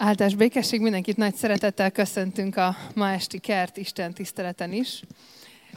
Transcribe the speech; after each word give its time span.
Áldás 0.00 0.34
békesség, 0.34 0.80
mindenkit 0.80 1.16
nagy 1.16 1.34
szeretettel 1.34 1.90
köszöntünk 1.90 2.56
a 2.56 2.76
ma 2.94 3.10
esti 3.10 3.38
kert 3.38 3.76
Isten 3.76 4.14
tiszteleten 4.14 4.72
is. 4.72 5.02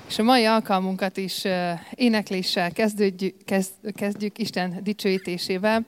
És 0.08 0.20
a 0.20 0.24
mai 0.24 0.46
alkalmunkat 0.46 1.17
is 1.17 1.44
énekléssel 1.96 2.71
kezdődjük, 2.71 3.35
kezd, 3.45 3.71
kezdjük 3.95 4.37
Isten 4.37 4.79
dicsőítésével. 4.83 5.85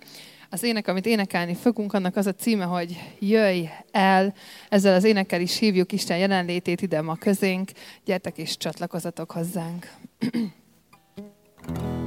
Az 0.50 0.64
ének, 0.64 0.88
amit 0.88 1.06
énekelni 1.06 1.56
fogunk, 1.56 1.94
annak 1.94 2.16
az 2.16 2.28
a 2.28 2.34
címe, 2.34 2.64
hogy 2.64 3.00
Jöjj 3.20 3.70
el! 3.92 4.34
Ezzel 4.70 4.96
az 4.96 5.04
énekkel 5.04 5.42
is 5.42 5.58
hívjuk 5.58 5.92
Isten 5.92 6.18
jelenlétét 6.18 6.82
ide 6.82 7.02
ma 7.02 7.16
közénk. 7.16 7.72
Gyertek 8.06 8.38
és 8.38 8.58
csatlakozatok 8.58 9.32
hozzánk! 9.32 9.92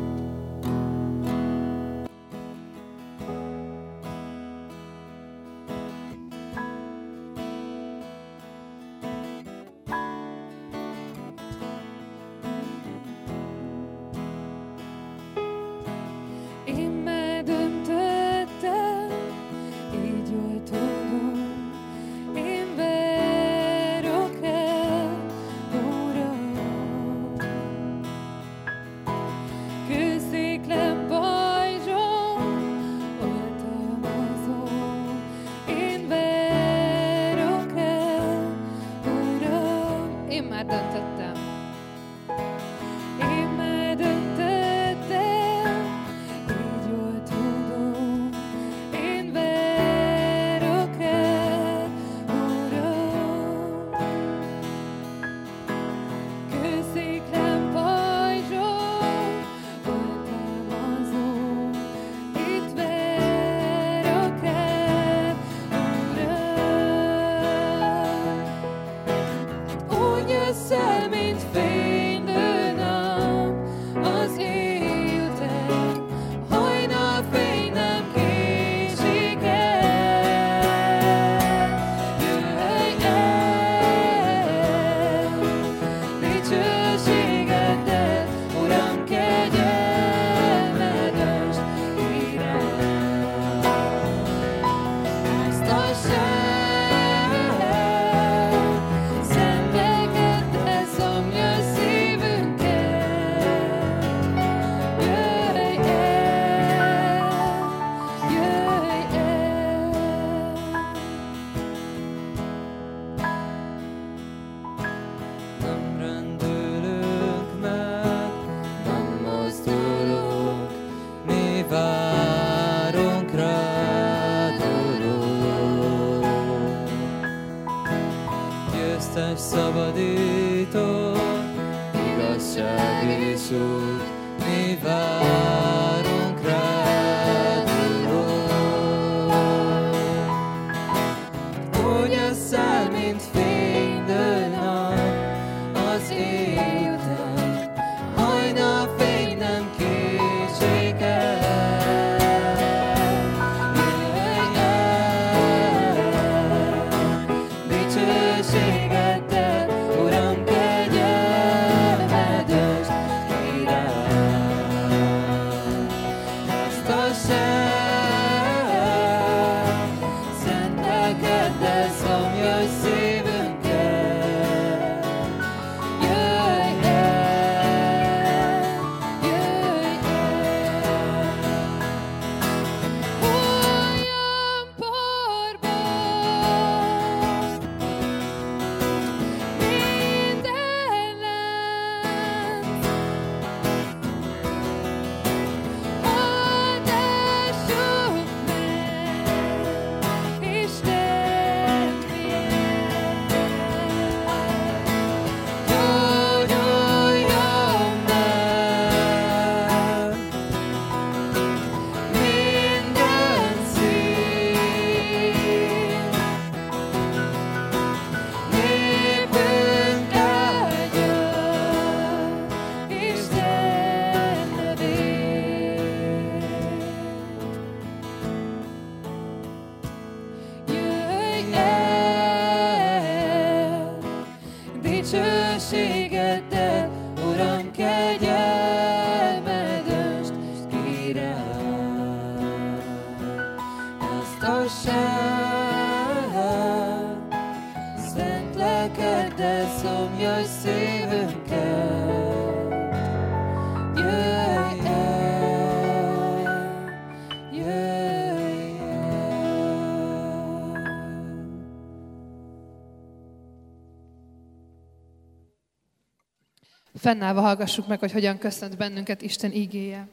Fennállva 267.06 267.40
hallgassuk 267.40 267.86
meg, 267.86 267.98
hogy 267.98 268.12
hogyan 268.12 268.38
köszönt 268.38 268.76
bennünket 268.76 269.22
Isten 269.22 269.52
ígéje. 269.52 270.08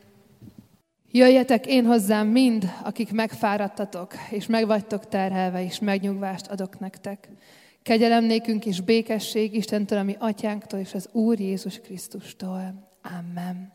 Jöjjetek 1.11 1.65
én 1.65 1.85
hozzám 1.85 2.27
mind, 2.27 2.71
akik 2.83 3.11
megfáradtatok, 3.11 4.13
és 4.29 4.45
megvagytok 4.45 5.07
terhelve, 5.07 5.63
és 5.63 5.79
megnyugvást 5.79 6.47
adok 6.47 6.79
nektek. 6.79 7.29
Kegyelem 7.83 8.23
nékünk 8.23 8.65
és 8.65 8.81
békesség 8.81 9.53
Istentől, 9.55 9.97
ami 9.99 10.15
atyánktól 10.19 10.79
és 10.79 10.93
az 10.93 11.09
Úr 11.11 11.39
Jézus 11.39 11.79
Krisztustól. 11.79 12.89
Amen. 13.01 13.73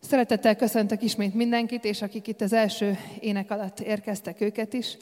Szeretettel 0.00 0.56
köszöntök 0.56 1.02
ismét 1.02 1.34
mindenkit, 1.34 1.84
és 1.84 2.02
akik 2.02 2.26
itt 2.26 2.40
az 2.40 2.52
első 2.52 2.98
ének 3.20 3.50
alatt 3.50 3.80
érkeztek 3.80 4.40
őket 4.40 4.72
is. 4.72 4.96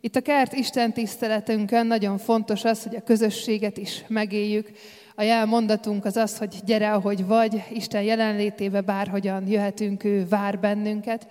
Itt 0.00 0.16
a 0.16 0.20
kert 0.20 0.52
Isten 0.52 0.92
tiszteletünkön 0.92 1.86
nagyon 1.86 2.18
fontos 2.18 2.64
az, 2.64 2.82
hogy 2.82 2.96
a 2.96 3.02
közösséget 3.02 3.76
is 3.76 4.04
megéljük, 4.08 4.70
a 5.18 5.22
jel 5.22 5.46
mondatunk 5.46 6.04
az 6.04 6.16
az, 6.16 6.38
hogy 6.38 6.54
gyere, 6.64 6.92
ahogy 6.92 7.26
vagy, 7.26 7.62
Isten 7.70 8.02
jelenlétébe 8.02 8.80
bárhogyan 8.80 9.48
jöhetünk, 9.48 10.04
ő 10.04 10.26
vár 10.28 10.58
bennünket, 10.58 11.26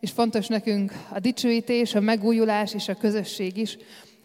és 0.00 0.10
fontos 0.10 0.46
nekünk 0.46 0.92
a 1.08 1.18
dicsőítés, 1.18 1.94
a 1.94 2.00
megújulás 2.00 2.74
és 2.74 2.88
a 2.88 2.94
közösség 2.94 3.56
is. 3.56 3.76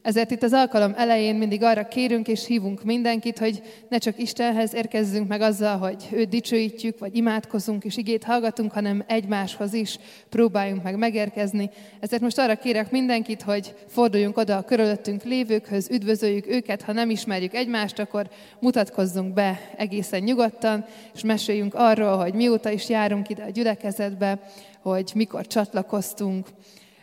Ezért 0.07 0.31
itt 0.31 0.43
az 0.43 0.53
alkalom 0.53 0.93
elején 0.95 1.35
mindig 1.35 1.63
arra 1.63 1.87
kérünk 1.87 2.27
és 2.27 2.45
hívunk 2.45 2.83
mindenkit, 2.83 3.39
hogy 3.39 3.61
ne 3.89 3.97
csak 3.97 4.19
Istenhez 4.19 4.73
érkezzünk 4.73 5.27
meg 5.27 5.41
azzal, 5.41 5.77
hogy 5.77 6.07
őt 6.11 6.29
dicsőítjük, 6.29 6.99
vagy 6.99 7.15
imádkozunk 7.15 7.83
és 7.83 7.97
igét 7.97 8.23
hallgatunk, 8.23 8.71
hanem 8.71 9.03
egymáshoz 9.07 9.73
is 9.73 9.97
próbáljunk 10.29 10.83
meg 10.83 10.97
megérkezni. 10.97 11.69
Ezért 11.99 12.21
most 12.21 12.37
arra 12.37 12.55
kérek 12.55 12.91
mindenkit, 12.91 13.41
hogy 13.41 13.75
forduljunk 13.87 14.37
oda 14.37 14.57
a 14.57 14.61
körülöttünk 14.61 15.23
lévőkhöz, 15.23 15.89
üdvözöljük 15.89 16.47
őket, 16.47 16.81
ha 16.81 16.91
nem 16.91 17.09
ismerjük 17.09 17.53
egymást, 17.53 17.99
akkor 17.99 18.29
mutatkozzunk 18.59 19.33
be 19.33 19.59
egészen 19.77 20.23
nyugodtan, 20.23 20.85
és 21.13 21.23
meséljünk 21.23 21.73
arról, 21.75 22.17
hogy 22.17 22.33
mióta 22.33 22.69
is 22.69 22.89
járunk 22.89 23.29
ide 23.29 23.43
a 23.43 23.49
gyülekezetbe, 23.49 24.39
hogy 24.81 25.11
mikor 25.15 25.47
csatlakoztunk. 25.47 26.47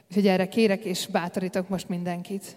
Úgyhogy 0.08 0.26
erre 0.26 0.48
kérek 0.48 0.84
és 0.84 1.06
bátorítok 1.06 1.68
most 1.68 1.88
mindenkit. 1.88 2.56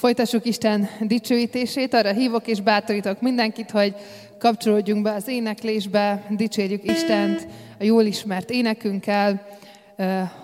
Folytassuk 0.00 0.44
Isten 0.44 0.88
dicsőítését, 1.00 1.94
arra 1.94 2.12
hívok 2.12 2.46
és 2.46 2.60
bátorítok 2.60 3.20
mindenkit, 3.20 3.70
hogy 3.70 3.94
kapcsolódjunk 4.38 5.02
be 5.02 5.12
az 5.12 5.28
éneklésbe, 5.28 6.26
dicsérjük 6.28 6.84
Istent 6.84 7.46
a 7.78 7.84
jól 7.84 8.04
ismert 8.04 8.50
énekünkkel. 8.50 9.46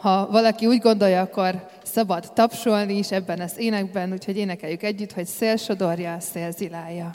Ha 0.01 0.29
valaki 0.31 0.67
úgy 0.67 0.79
gondolja, 0.79 1.21
akkor 1.21 1.69
szabad 1.83 2.33
tapsolni 2.33 2.99
is 2.99 3.11
ebben 3.11 3.41
az 3.41 3.59
énekben, 3.59 4.13
úgyhogy 4.13 4.37
énekeljük 4.37 4.83
együtt, 4.83 5.13
hogy 5.13 5.27
szél 5.27 5.57
sodorja, 5.57 6.17
szél 6.21 6.51
zilálja. 6.51 7.11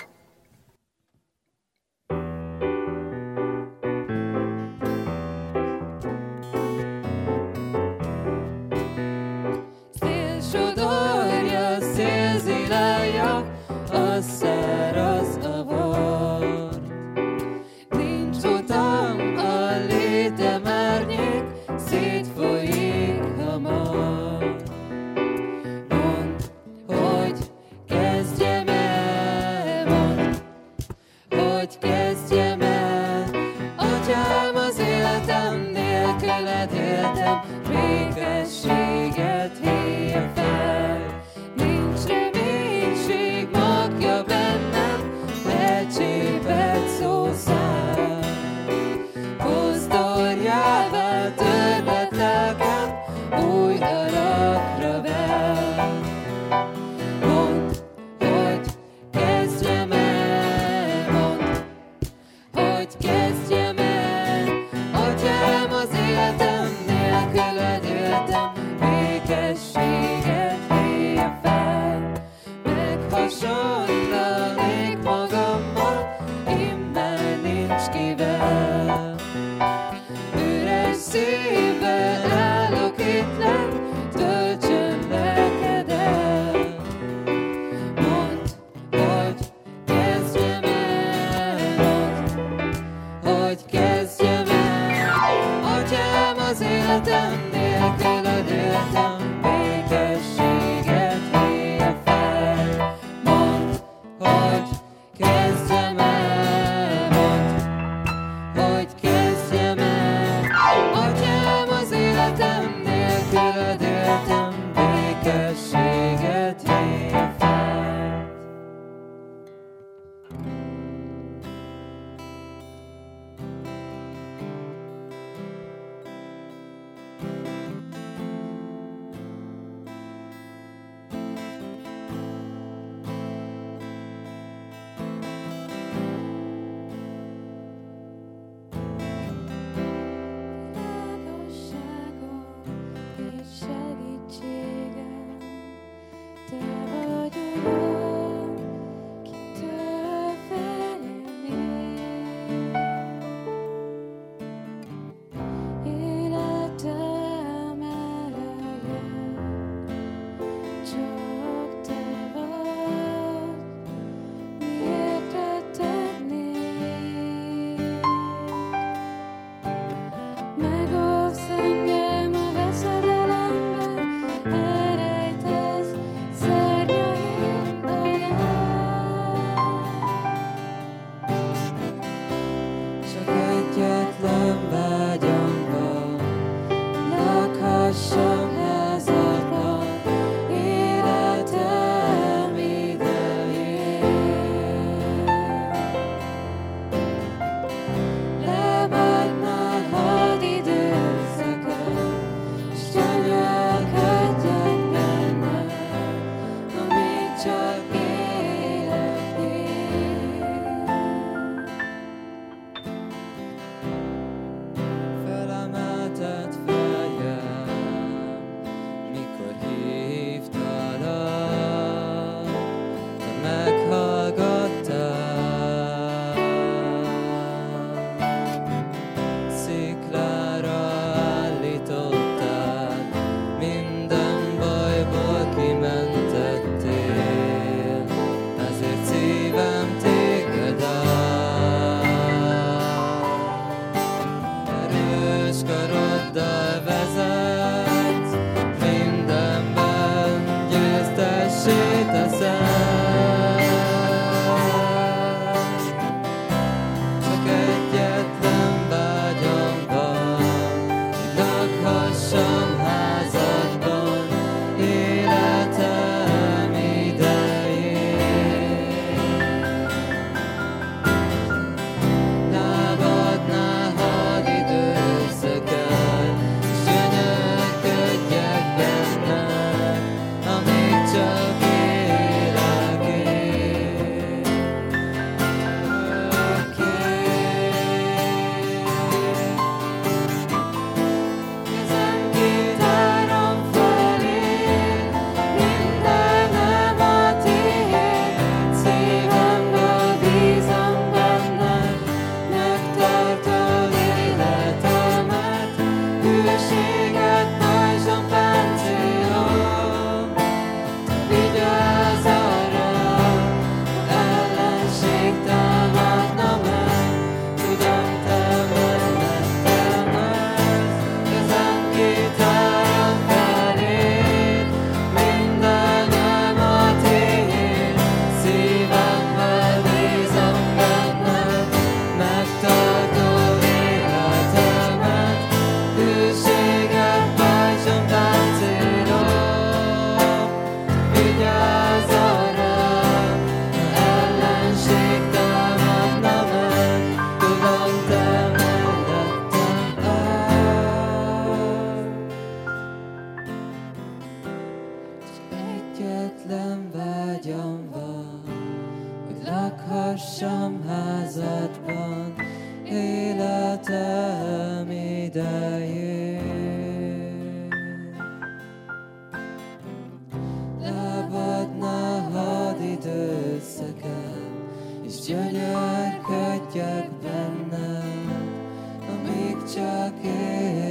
Csak 380.20 380.90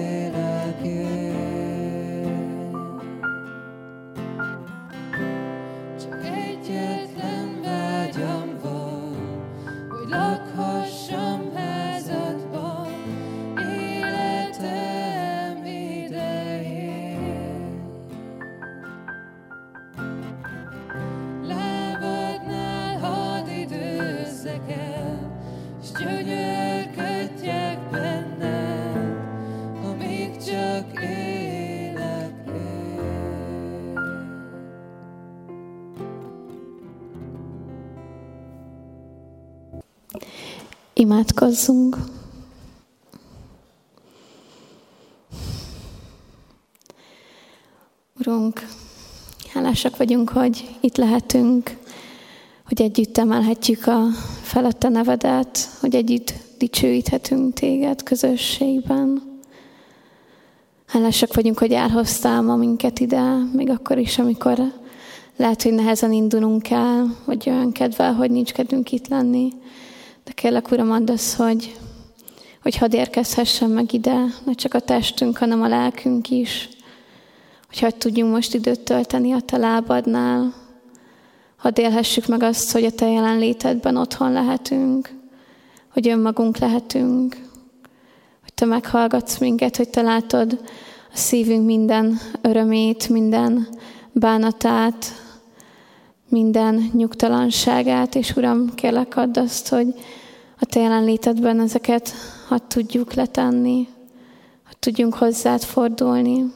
Imádkozzunk. 41.01 41.97
Urunk, 48.19 48.67
hálásak 49.53 49.97
vagyunk, 49.97 50.31
hogy 50.31 50.77
itt 50.81 50.97
lehetünk, 50.97 51.77
hogy 52.67 52.83
együtt 52.83 53.19
emelhetjük 53.19 53.87
a 53.87 54.07
felette 54.43 54.89
nevedet, 54.89 55.59
hogy 55.81 55.95
együtt 55.95 56.33
dicsőíthetünk 56.59 57.55
téged 57.55 58.03
közösségben. 58.03 59.23
Hálásak 60.87 61.35
vagyunk, 61.35 61.59
hogy 61.59 61.73
elhoztál 61.73 62.43
ma 62.43 62.57
minket 62.57 62.99
ide, 62.99 63.37
még 63.53 63.71
akkor 63.71 63.99
is, 63.99 64.19
amikor 64.19 64.59
lehet, 65.37 65.63
hogy 65.63 65.73
nehezen 65.73 66.13
indulunk 66.13 66.71
el, 66.71 67.17
vagy 67.25 67.49
olyan 67.49 67.73
kedvel, 67.73 68.15
hogy 68.15 68.31
nincs 68.31 68.53
kedvünk 68.53 68.93
itt 68.93 69.09
lenni. 69.09 69.53
De 70.31 70.37
kérlek, 70.37 70.71
Uram, 70.71 70.91
add 70.91 71.11
azt, 71.11 71.35
hogy, 71.35 71.77
hogy 72.63 72.77
hadd 72.77 72.95
érkezhessen 72.95 73.71
meg 73.71 73.93
ide, 73.93 74.25
ne 74.45 74.53
csak 74.53 74.75
a 74.75 74.81
testünk, 74.81 75.39
hanem 75.39 75.63
a 75.63 75.69
lelkünk 75.69 76.31
is. 76.31 76.69
Hogy 77.69 77.79
hadd 77.79 77.99
tudjunk 77.99 78.33
most 78.33 78.55
időt 78.55 78.81
tölteni 78.81 79.33
a 79.33 79.41
te 79.41 79.57
lábadnál. 79.57 80.55
Hadd 81.57 81.81
élhessük 81.81 82.27
meg 82.27 82.43
azt, 82.43 82.73
hogy 82.73 82.85
a 82.85 82.91
te 82.91 83.09
jelenlétedben 83.09 83.97
otthon 83.97 84.33
lehetünk, 84.33 85.11
hogy 85.93 86.09
önmagunk 86.09 86.59
lehetünk, 86.59 87.37
hogy 88.41 88.55
te 88.55 88.65
meghallgatsz 88.65 89.39
minket, 89.39 89.77
hogy 89.77 89.89
te 89.89 90.03
látod 90.03 90.61
a 91.13 91.17
szívünk 91.17 91.67
minden 91.67 92.19
örömét, 92.41 93.09
minden 93.09 93.69
bánatát, 94.13 95.07
minden 96.29 96.91
nyugtalanságát, 96.93 98.15
és 98.15 98.37
Uram, 98.37 98.75
kérlek 98.75 99.17
add 99.17 99.39
azt, 99.39 99.69
hogy 99.69 99.95
a 100.61 100.65
Te 100.67 100.81
jelenlétedben 100.81 101.61
ezeket 101.61 102.13
hadd 102.49 102.61
tudjuk 102.69 103.13
letenni, 103.13 103.89
hogy 104.67 104.77
tudjunk 104.79 105.15
hozzád 105.15 105.63
fordulni, 105.63 106.53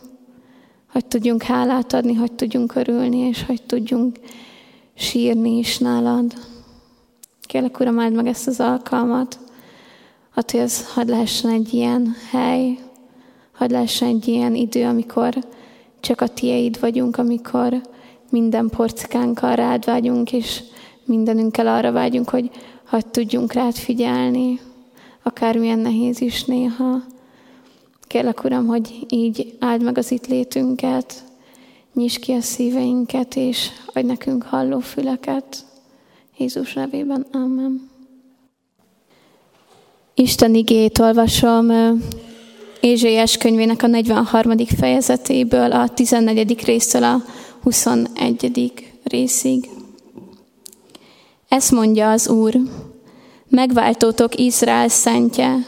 hogy 0.92 1.06
tudjunk 1.06 1.42
hálát 1.42 1.92
adni, 1.92 2.14
hogy 2.14 2.32
tudjunk 2.32 2.74
örülni, 2.74 3.18
és 3.18 3.44
hogy 3.44 3.62
tudjunk 3.62 4.16
sírni 4.94 5.58
is 5.58 5.78
nálad. 5.78 6.32
Kérlek, 7.40 7.80
Uram, 7.80 7.98
áld 7.98 8.14
meg 8.14 8.26
ezt 8.26 8.46
az 8.46 8.60
alkalmat, 8.60 9.38
hát, 10.30 10.50
hogy 10.50 10.60
ez 10.60 10.92
hadd 10.92 11.08
lehessen 11.08 11.50
egy 11.50 11.74
ilyen 11.74 12.14
hely, 12.30 12.78
hadd 13.52 13.70
lehessen 13.70 14.08
egy 14.08 14.28
ilyen 14.28 14.54
idő, 14.54 14.84
amikor 14.84 15.34
csak 16.00 16.20
a 16.20 16.28
Tieid 16.28 16.80
vagyunk, 16.80 17.18
amikor 17.18 17.80
minden 18.30 18.68
porcikánkkal 18.68 19.54
rád 19.54 19.84
vágyunk, 19.84 20.32
és 20.32 20.62
mindenünkkel 21.04 21.66
arra 21.66 21.92
vágyunk, 21.92 22.28
hogy 22.28 22.50
hadd 22.84 23.10
tudjunk 23.10 23.52
rád 23.52 23.74
figyelni, 23.74 24.60
akármilyen 25.22 25.78
nehéz 25.78 26.20
is 26.20 26.44
néha. 26.44 27.02
Kérlek, 28.00 28.44
Uram, 28.44 28.66
hogy 28.66 29.06
így 29.08 29.56
áld 29.58 29.82
meg 29.82 29.98
az 29.98 30.10
itt 30.10 30.26
létünket, 30.26 31.24
nyisd 31.94 32.18
ki 32.18 32.32
a 32.32 32.40
szíveinket, 32.40 33.36
és 33.36 33.68
adj 33.92 34.06
nekünk 34.06 34.42
halló 34.42 34.78
füleket. 34.78 35.64
Jézus 36.38 36.72
nevében, 36.72 37.26
Amen. 37.32 37.90
Isten 40.14 40.54
igét 40.54 40.98
olvasom 40.98 41.70
Ézsaiás 42.80 43.36
könyvének 43.36 43.82
a 43.82 43.86
43. 43.86 44.66
fejezetéből, 44.66 45.72
a 45.72 45.88
14. 45.88 46.64
résztől 46.64 47.02
a 47.02 47.22
21. 47.62 48.72
részig. 49.04 49.73
Ezt 51.54 51.70
mondja 51.70 52.10
az 52.10 52.28
Úr, 52.28 52.54
megváltótok 53.48 54.38
Izrael 54.38 54.88
szentje, 54.88 55.66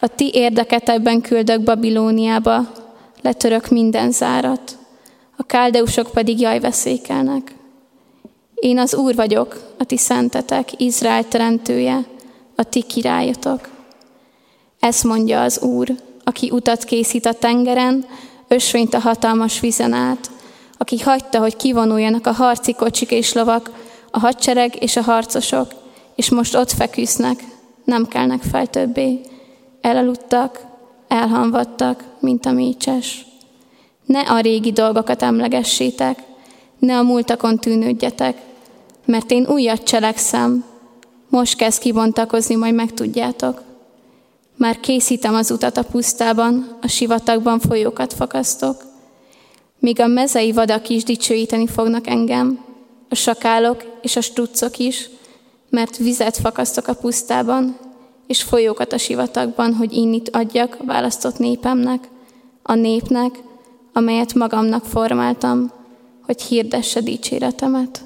a 0.00 0.06
ti 0.06 0.30
érdeketekben 0.34 1.20
küldök 1.20 1.62
Babilóniába, 1.62 2.72
letörök 3.20 3.68
minden 3.68 4.10
zárat, 4.10 4.78
a 5.36 5.42
káldeusok 5.42 6.10
pedig 6.10 6.40
jaj 6.40 6.60
veszékelnek. 6.60 7.54
Én 8.54 8.78
az 8.78 8.94
Úr 8.94 9.14
vagyok, 9.14 9.74
a 9.78 9.84
ti 9.84 9.96
szentetek, 9.96 10.80
Izrael 10.80 11.28
teremtője, 11.28 12.04
a 12.56 12.62
ti 12.62 12.82
királyotok. 12.82 13.68
Ezt 14.80 15.04
mondja 15.04 15.42
az 15.42 15.60
Úr, 15.60 15.88
aki 16.24 16.50
utat 16.50 16.84
készít 16.84 17.26
a 17.26 17.32
tengeren, 17.32 18.04
ösvényt 18.48 18.94
a 18.94 18.98
hatalmas 18.98 19.60
vizen 19.60 19.92
át, 19.92 20.30
aki 20.78 20.98
hagyta, 20.98 21.38
hogy 21.38 21.56
kivonuljanak 21.56 22.26
a 22.26 22.32
harci 22.32 22.72
kocsik 22.72 23.10
és 23.10 23.32
lovak, 23.32 23.90
a 24.12 24.18
hadsereg 24.18 24.82
és 24.82 24.96
a 24.96 25.02
harcosok, 25.02 25.72
és 26.14 26.30
most 26.30 26.56
ott 26.56 26.70
feküsznek, 26.70 27.44
nem 27.84 28.06
kelnek 28.06 28.42
fel 28.42 28.66
többé. 28.66 29.20
Elaludtak, 29.80 30.64
elhanvadtak, 31.08 32.04
mint 32.20 32.46
a 32.46 32.52
mécses. 32.52 33.26
Ne 34.06 34.20
a 34.20 34.40
régi 34.40 34.72
dolgokat 34.72 35.22
emlegessétek, 35.22 36.22
ne 36.78 36.98
a 36.98 37.02
múltakon 37.02 37.58
tűnődjetek, 37.58 38.42
mert 39.04 39.30
én 39.30 39.46
újat 39.48 39.82
cselekszem, 39.82 40.64
most 41.28 41.56
kezd 41.56 41.80
kibontakozni, 41.80 42.54
majd 42.54 42.74
megtudjátok. 42.74 43.62
Már 44.56 44.80
készítem 44.80 45.34
az 45.34 45.50
utat 45.50 45.76
a 45.76 45.84
pusztában, 45.84 46.78
a 46.80 46.88
sivatagban 46.88 47.60
folyókat 47.60 48.12
fakasztok. 48.12 48.84
Míg 49.78 50.00
a 50.00 50.06
mezei 50.06 50.52
vadak 50.52 50.88
is 50.88 51.04
dicsőíteni 51.04 51.66
fognak 51.66 52.06
engem, 52.06 52.64
a 53.12 53.14
sakálok 53.14 53.84
és 54.02 54.16
a 54.16 54.20
struccok 54.20 54.78
is, 54.78 55.08
mert 55.70 55.96
vizet 55.96 56.36
fakasztok 56.36 56.86
a 56.86 56.94
pusztában, 56.94 57.76
és 58.26 58.42
folyókat 58.42 58.92
a 58.92 58.98
sivatagban, 58.98 59.74
hogy 59.74 59.92
innit 59.92 60.36
adjak 60.36 60.78
választott 60.84 61.38
népemnek, 61.38 62.08
a 62.62 62.74
népnek, 62.74 63.38
amelyet 63.92 64.34
magamnak 64.34 64.84
formáltam, 64.84 65.72
hogy 66.26 66.42
hirdesse 66.42 67.00
dicséretemet. 67.00 68.04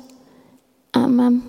Amen. 0.91 1.43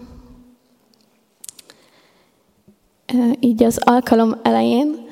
Így 3.40 3.64
az 3.64 3.80
alkalom 3.84 4.36
elején 4.44 5.08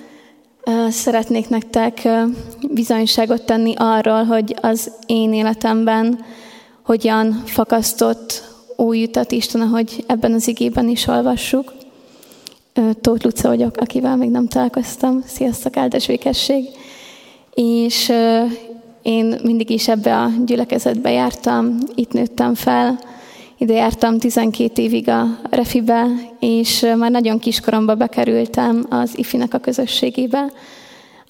szeretnék 0.90 1.50
nektek 1.50 2.08
bizonyságot 2.70 3.46
tenni 3.46 3.74
arról, 3.78 4.24
hogy 4.24 4.56
az 4.62 4.92
én 5.06 5.34
életemben 5.34 6.26
hogyan 6.86 7.44
fakasztott 7.46 8.44
új 8.76 9.04
utat 9.04 9.32
Isten, 9.32 9.62
ahogy 9.62 10.04
ebben 10.08 10.34
az 10.34 10.48
igében 10.48 10.88
is 10.88 11.08
olvassuk. 11.08 11.74
Tóth 13.02 13.26
Luca 13.26 13.48
vagyok, 13.48 13.78
akivel 13.78 14.16
még 14.16 14.30
nem 14.30 14.48
találkoztam. 14.48 15.22
Sziasztok, 15.26 15.78
áldás 15.78 16.08
békesség! 16.08 16.66
És 17.54 18.12
én 19.02 19.40
mindig 19.44 19.70
is 19.70 19.88
ebbe 19.88 20.18
a 20.18 20.30
gyülekezetbe 20.46 21.12
jártam, 21.12 21.78
itt 21.96 22.12
nőttem 22.12 22.56
fel, 22.56 23.00
ide 23.58 23.74
jártam 23.74 24.20
12 24.20 24.82
évig 24.82 25.10
a 25.10 25.40
refibe, 25.50 26.06
és 26.40 26.86
már 26.98 27.12
nagyon 27.12 27.40
kiskoromban 27.40 27.98
bekerültem 27.98 28.86
az 28.90 29.18
ifinek 29.18 29.54
a 29.54 29.58
közösségébe, 29.58 30.52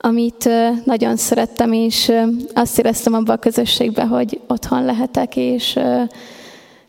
amit 0.06 0.50
nagyon 0.84 1.16
szerettem, 1.16 1.72
és 1.72 2.12
azt 2.54 2.80
éreztem 2.80 3.14
abban 3.14 3.36
a 3.36 3.40
közösségben, 3.40 4.08
hogy 4.08 4.40
otthon 4.48 4.86
lehetek, 4.86 5.36
és 5.36 5.80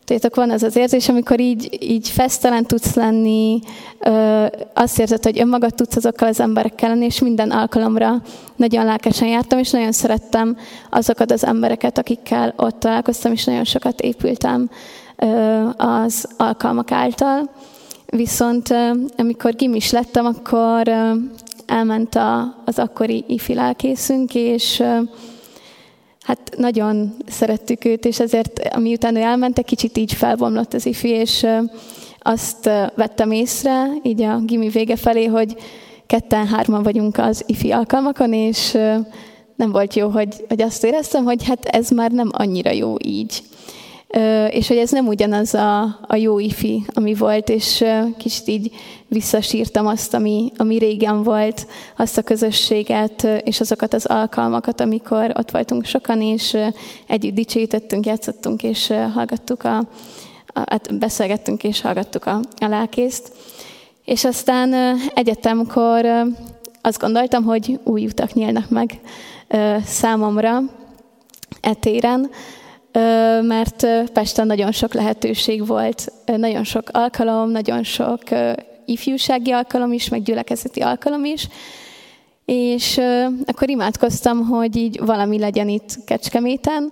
Tudjátok, 0.07 0.35
van 0.35 0.51
az 0.51 0.63
az 0.63 0.75
érzés, 0.75 1.09
amikor 1.09 1.39
így, 1.39 1.77
így 1.79 2.09
fesztelen 2.09 2.65
tudsz 2.65 2.93
lenni, 2.93 3.59
ö, 3.99 4.45
azt 4.73 4.99
érzed, 4.99 5.23
hogy 5.23 5.39
önmagad 5.39 5.75
tudsz 5.75 5.95
azokkal 5.95 6.27
az 6.27 6.39
emberekkel 6.39 6.89
lenni, 6.89 7.05
és 7.05 7.19
minden 7.19 7.51
alkalomra 7.51 8.21
nagyon 8.55 8.85
lelkesen 8.85 9.27
jártam, 9.27 9.59
és 9.59 9.69
nagyon 9.69 9.91
szerettem 9.91 10.57
azokat 10.89 11.31
az 11.31 11.45
embereket, 11.45 11.97
akikkel 11.97 12.53
ott 12.57 12.79
találkoztam, 12.79 13.31
és 13.31 13.43
nagyon 13.43 13.63
sokat 13.63 14.01
épültem 14.01 14.69
az 15.77 16.27
alkalmak 16.37 16.91
által. 16.91 17.49
Viszont 18.05 18.69
ö, 18.69 18.91
amikor 19.17 19.55
gimis 19.55 19.91
lettem, 19.91 20.25
akkor 20.25 20.91
elment 21.67 22.15
a, 22.15 22.55
az 22.65 22.79
akkori 22.79 23.23
ifi 23.27 23.53
lelkészünk, 23.53 24.35
és 24.35 24.83
hát 26.21 26.55
nagyon 26.57 27.15
szerettük 27.27 27.85
őt, 27.85 28.05
és 28.05 28.19
ezért 28.19 28.77
miután 28.79 29.15
ő 29.15 29.21
elment, 29.21 29.57
egy 29.57 29.65
kicsit 29.65 29.97
így 29.97 30.13
felbomlott 30.13 30.73
az 30.73 30.85
ifi, 30.85 31.09
és 31.09 31.45
azt 32.19 32.69
vettem 32.95 33.31
észre, 33.31 33.87
így 34.03 34.21
a 34.21 34.39
gimi 34.39 34.69
vége 34.69 34.95
felé, 34.95 35.25
hogy 35.25 35.55
ketten-hárman 36.05 36.83
vagyunk 36.83 37.17
az 37.17 37.43
ifi 37.45 37.71
alkalmakon, 37.71 38.33
és 38.33 38.71
nem 39.55 39.71
volt 39.71 39.93
jó, 39.93 40.09
hogy, 40.09 40.45
hogy 40.47 40.61
azt 40.61 40.83
éreztem, 40.83 41.23
hogy 41.23 41.45
hát 41.45 41.65
ez 41.65 41.89
már 41.89 42.11
nem 42.11 42.29
annyira 42.31 42.71
jó 42.71 42.95
így 43.03 43.43
és 44.49 44.67
hogy 44.67 44.77
ez 44.77 44.91
nem 44.91 45.07
ugyanaz 45.07 45.53
a, 45.53 45.99
a 46.07 46.15
jó 46.15 46.39
ifi, 46.39 46.85
ami 46.93 47.13
volt, 47.13 47.49
és 47.49 47.83
kicsit 48.17 48.47
így 48.47 48.71
visszasírtam 49.07 49.87
azt, 49.87 50.13
ami, 50.13 50.51
ami 50.57 50.77
régen 50.77 51.23
volt, 51.23 51.67
azt 51.97 52.17
a 52.17 52.21
közösséget, 52.21 53.27
és 53.43 53.59
azokat 53.59 53.93
az 53.93 54.05
alkalmakat, 54.05 54.81
amikor 54.81 55.33
ott 55.37 55.51
voltunk 55.51 55.85
sokan, 55.85 56.21
és 56.21 56.57
együtt 57.07 57.33
dicsőítettünk, 57.33 58.05
játszottunk, 58.05 58.63
és 58.63 58.93
hallgattuk 59.13 59.63
a, 59.63 59.77
a 60.47 60.63
hát 60.69 60.97
beszélgettünk, 60.97 61.63
és 61.63 61.81
hallgattuk 61.81 62.25
a, 62.25 62.39
a 62.59 62.67
lelkészt. 62.67 63.31
És 64.05 64.25
aztán 64.25 64.97
egyetemkor 65.13 66.05
azt 66.81 66.99
gondoltam, 66.99 67.43
hogy 67.43 67.79
új 67.83 68.05
utak 68.05 68.33
nyílnak 68.33 68.69
meg 68.69 68.99
számomra 69.85 70.61
etéren, 71.61 72.29
mert 73.41 73.87
Pesten 74.13 74.47
nagyon 74.47 74.71
sok 74.71 74.93
lehetőség 74.93 75.67
volt, 75.67 76.11
nagyon 76.25 76.63
sok 76.63 76.89
alkalom, 76.91 77.49
nagyon 77.49 77.83
sok 77.83 78.21
ifjúsági 78.85 79.51
alkalom 79.51 79.91
is, 79.91 80.09
meg 80.09 80.21
gyülekezeti 80.21 80.81
alkalom 80.81 81.25
is, 81.25 81.47
és 82.45 83.01
akkor 83.45 83.69
imádkoztam, 83.69 84.45
hogy 84.47 84.75
így 84.75 84.99
valami 85.05 85.39
legyen 85.39 85.69
itt 85.69 86.03
Kecskeméten, 86.05 86.91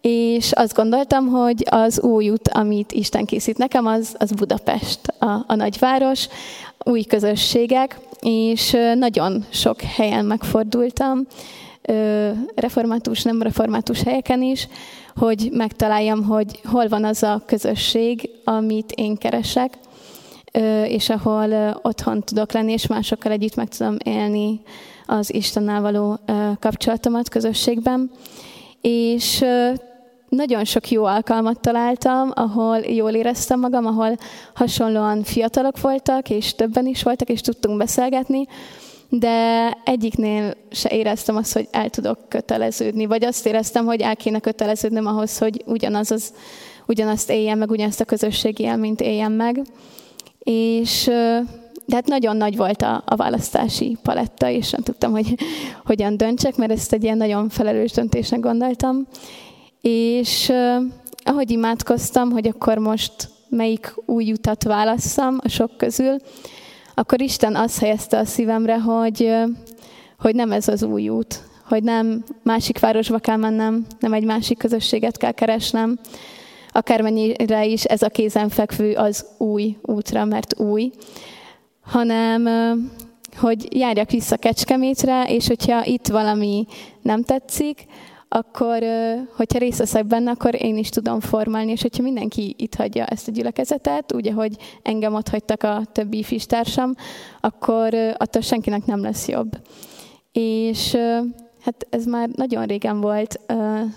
és 0.00 0.52
azt 0.52 0.74
gondoltam, 0.74 1.26
hogy 1.26 1.66
az 1.70 2.00
új 2.00 2.30
út, 2.30 2.48
amit 2.48 2.92
Isten 2.92 3.24
készít 3.24 3.58
nekem, 3.58 3.86
az, 3.86 4.14
az 4.18 4.32
Budapest, 4.32 5.00
a, 5.18 5.44
a 5.46 5.54
nagyváros, 5.54 6.28
új 6.84 7.02
közösségek, 7.02 7.98
és 8.20 8.76
nagyon 8.94 9.44
sok 9.50 9.80
helyen 9.80 10.24
megfordultam, 10.24 11.26
református, 12.54 13.22
nem 13.22 13.42
református 13.42 14.02
helyeken 14.02 14.42
is, 14.42 14.68
hogy 15.16 15.48
megtaláljam, 15.52 16.24
hogy 16.24 16.60
hol 16.64 16.88
van 16.88 17.04
az 17.04 17.22
a 17.22 17.42
közösség, 17.46 18.30
amit 18.44 18.92
én 18.92 19.16
keresek, 19.16 19.78
és 20.84 21.08
ahol 21.08 21.80
otthon 21.82 22.22
tudok 22.22 22.52
lenni, 22.52 22.72
és 22.72 22.86
másokkal 22.86 23.32
együtt 23.32 23.54
meg 23.54 23.68
tudom 23.68 23.96
élni 24.04 24.60
az 25.06 25.34
Istennel 25.34 25.80
való 25.80 26.18
kapcsolatomat 26.60 27.28
közösségben. 27.28 28.10
És 28.80 29.44
nagyon 30.28 30.64
sok 30.64 30.90
jó 30.90 31.04
alkalmat 31.04 31.60
találtam, 31.60 32.30
ahol 32.34 32.78
jól 32.78 33.10
éreztem 33.10 33.60
magam, 33.60 33.86
ahol 33.86 34.16
hasonlóan 34.54 35.22
fiatalok 35.22 35.80
voltak, 35.80 36.30
és 36.30 36.54
többen 36.54 36.86
is 36.86 37.02
voltak, 37.02 37.28
és 37.28 37.40
tudtunk 37.40 37.78
beszélgetni, 37.78 38.46
de 39.08 39.70
egyiknél 39.84 40.54
se 40.70 40.88
éreztem 40.90 41.36
azt, 41.36 41.52
hogy 41.52 41.68
el 41.70 41.90
tudok 41.90 42.18
köteleződni, 42.28 43.06
vagy 43.06 43.24
azt 43.24 43.46
éreztem, 43.46 43.84
hogy 43.84 44.00
el 44.00 44.16
kéne 44.16 44.38
köteleződnöm 44.38 45.06
ahhoz, 45.06 45.38
hogy 45.38 45.62
ugyanaz 45.66 46.10
az, 46.10 46.32
ugyanazt 46.86 47.30
éljem 47.30 47.58
meg, 47.58 47.70
ugyanazt 47.70 48.00
a 48.00 48.04
közösségi 48.04 48.62
élményt 48.62 49.00
éljem 49.00 49.32
meg. 49.32 49.62
És 50.38 51.10
de 51.86 51.94
hát 51.94 52.06
nagyon 52.06 52.36
nagy 52.36 52.56
volt 52.56 52.82
a, 52.82 53.02
a 53.06 53.16
választási 53.16 53.96
paletta, 54.02 54.48
és 54.48 54.70
nem 54.70 54.82
tudtam, 54.82 55.10
hogy 55.10 55.34
hogyan 55.84 56.16
döntsek, 56.16 56.56
mert 56.56 56.72
ezt 56.72 56.92
egy 56.92 57.02
ilyen 57.02 57.16
nagyon 57.16 57.48
felelős 57.48 57.92
döntésnek 57.92 58.40
gondoltam. 58.40 59.06
És 59.80 60.52
ahogy 61.24 61.50
imádkoztam, 61.50 62.30
hogy 62.30 62.46
akkor 62.46 62.78
most 62.78 63.12
melyik 63.48 63.94
új 64.06 64.32
utat 64.32 64.62
válasszam 64.62 65.38
a 65.42 65.48
sok 65.48 65.76
közül, 65.76 66.16
akkor 66.98 67.20
Isten 67.20 67.54
azt 67.54 67.78
helyezte 67.78 68.18
a 68.18 68.24
szívemre, 68.24 68.80
hogy, 68.80 69.32
hogy 70.18 70.34
nem 70.34 70.52
ez 70.52 70.68
az 70.68 70.82
új 70.82 71.08
út, 71.08 71.42
hogy 71.64 71.82
nem 71.82 72.24
másik 72.42 72.78
városba 72.78 73.18
kell 73.18 73.36
mennem, 73.36 73.86
nem 74.00 74.12
egy 74.12 74.24
másik 74.24 74.58
közösséget 74.58 75.16
kell 75.16 75.32
keresnem, 75.32 75.98
akármennyire 76.72 77.64
is 77.64 77.84
ez 77.84 78.02
a 78.02 78.08
kézenfekvő 78.08 78.94
az 78.94 79.26
új 79.38 79.76
útra, 79.82 80.24
mert 80.24 80.58
új, 80.60 80.90
hanem 81.80 82.48
hogy 83.36 83.76
járjak 83.76 84.10
vissza 84.10 84.36
Kecskemétre, 84.36 85.24
és 85.24 85.46
hogyha 85.46 85.84
itt 85.84 86.06
valami 86.06 86.66
nem 87.02 87.22
tetszik, 87.22 87.84
akkor, 88.28 88.84
hogyha 89.36 89.58
részt 89.58 89.78
veszek 89.78 90.06
benne, 90.06 90.30
akkor 90.30 90.62
én 90.62 90.76
is 90.76 90.88
tudom 90.88 91.20
formálni, 91.20 91.70
és 91.70 91.82
hogyha 91.82 92.02
mindenki 92.02 92.54
itt 92.58 92.74
hagyja 92.74 93.04
ezt 93.04 93.28
a 93.28 93.32
gyülekezetet, 93.32 94.14
úgy, 94.14 94.28
ahogy 94.28 94.56
engem 94.82 95.14
ott 95.14 95.28
hagytak 95.28 95.62
a 95.62 95.82
többi 95.92 96.22
fistársam, 96.22 96.94
akkor 97.40 97.94
attól 98.16 98.42
senkinek 98.42 98.84
nem 98.84 99.02
lesz 99.02 99.28
jobb. 99.28 99.50
És 100.32 100.96
hát 101.60 101.86
ez 101.90 102.04
már 102.04 102.28
nagyon 102.28 102.66
régen 102.66 103.00
volt, 103.00 103.40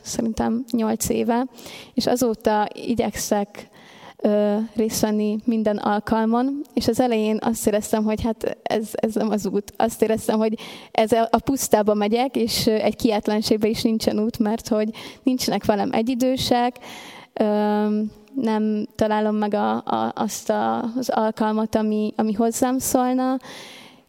szerintem 0.01 0.63
nyolc 0.71 1.09
éve, 1.09 1.45
és 1.93 2.07
azóta 2.07 2.67
igyekszek 2.73 3.69
részt 4.75 5.01
venni 5.01 5.37
minden 5.45 5.77
alkalmon, 5.77 6.61
és 6.73 6.87
az 6.87 6.99
elején 6.99 7.37
azt 7.41 7.67
éreztem, 7.67 8.03
hogy 8.03 8.21
hát 8.21 8.57
ez, 8.63 8.89
ez 8.91 9.13
nem 9.13 9.29
az 9.29 9.45
út. 9.45 9.73
Azt 9.77 10.01
éreztem, 10.01 10.37
hogy 10.37 10.59
ez 10.91 11.11
a 11.11 11.39
pusztába 11.43 11.93
megyek, 11.93 12.35
és 12.35 12.67
egy 12.67 12.95
kiátlenségbe 12.95 13.67
is 13.67 13.81
nincsen 13.81 14.19
út, 14.19 14.39
mert 14.39 14.67
hogy 14.67 14.89
nincsenek 15.23 15.65
velem 15.65 15.89
egyidősek, 15.91 16.75
nem 18.33 18.85
találom 18.95 19.35
meg 19.35 19.53
a, 19.53 19.75
a, 19.75 20.11
azt 20.15 20.49
a, 20.49 20.83
az 20.83 21.09
alkalmat, 21.09 21.75
ami, 21.75 22.13
ami 22.15 22.33
hozzám 22.33 22.79
szólna, 22.79 23.37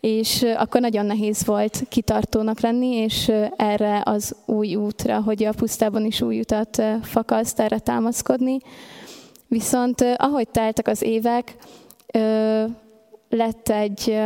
és 0.01 0.43
akkor 0.57 0.81
nagyon 0.81 1.07
nehéz 1.07 1.45
volt 1.45 1.85
kitartónak 1.89 2.61
lenni, 2.61 2.95
és 2.95 3.33
erre 3.57 4.03
az 4.05 4.37
új 4.47 4.75
útra, 4.75 5.23
hogy 5.23 5.45
a 5.45 5.53
pusztában 5.53 6.05
is 6.05 6.21
új 6.21 6.39
utat 6.39 6.83
fakaszt, 7.03 7.61
erre 7.61 7.79
támaszkodni. 7.79 8.59
Viszont 9.51 10.01
ahogy 10.17 10.49
teltek 10.49 10.89
az 10.89 11.03
évek, 11.03 11.57
lett 13.29 13.69
egy 13.69 14.19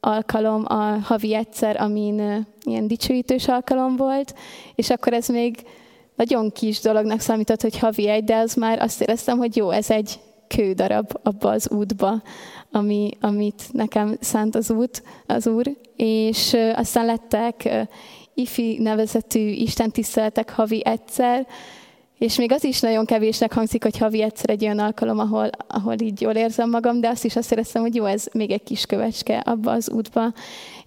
alkalom 0.00 0.64
a 0.68 0.98
havi 1.02 1.34
egyszer, 1.34 1.80
amin 1.80 2.46
ilyen 2.62 2.86
dicsőítős 2.86 3.48
alkalom 3.48 3.96
volt, 3.96 4.34
és 4.74 4.90
akkor 4.90 5.12
ez 5.12 5.28
még 5.28 5.62
nagyon 6.14 6.50
kis 6.50 6.80
dolognak 6.80 7.20
számított, 7.20 7.60
hogy 7.60 7.78
havi 7.78 8.08
egy, 8.08 8.24
de 8.24 8.36
az 8.36 8.54
már 8.54 8.82
azt 8.82 9.00
éreztem, 9.00 9.38
hogy 9.38 9.56
jó, 9.56 9.70
ez 9.70 9.90
egy 9.90 10.20
kődarab 10.48 11.18
abba 11.22 11.50
az 11.50 11.70
útba, 11.70 12.22
ami, 12.70 13.10
amit 13.20 13.62
nekem 13.72 14.16
szánt 14.20 14.54
az 14.54 14.70
út, 14.70 15.02
az 15.26 15.46
úr. 15.46 15.76
És 15.96 16.56
aztán 16.74 17.04
lettek 17.04 17.86
ifi 18.34 18.78
nevezetű 18.78 19.48
istentiszteletek 19.48 20.50
havi 20.50 20.84
egyszer, 20.84 21.46
és 22.20 22.36
még 22.36 22.52
az 22.52 22.64
is 22.64 22.80
nagyon 22.80 23.04
kevésnek 23.04 23.52
hangzik, 23.52 23.82
hogy 23.82 23.98
havi 23.98 24.22
egyszer 24.22 24.50
egy 24.50 24.62
olyan 24.64 24.78
alkalom, 24.78 25.18
ahol, 25.18 25.50
ahol 25.66 25.94
így 26.00 26.20
jól 26.20 26.34
érzem 26.34 26.70
magam, 26.70 27.00
de 27.00 27.08
azt 27.08 27.24
is 27.24 27.36
azt 27.36 27.52
éreztem, 27.52 27.82
hogy 27.82 27.94
jó, 27.94 28.04
ez 28.04 28.26
még 28.32 28.50
egy 28.50 28.62
kis 28.62 28.86
kövecske 28.86 29.38
abba 29.38 29.72
az 29.72 29.90
útba. 29.90 30.32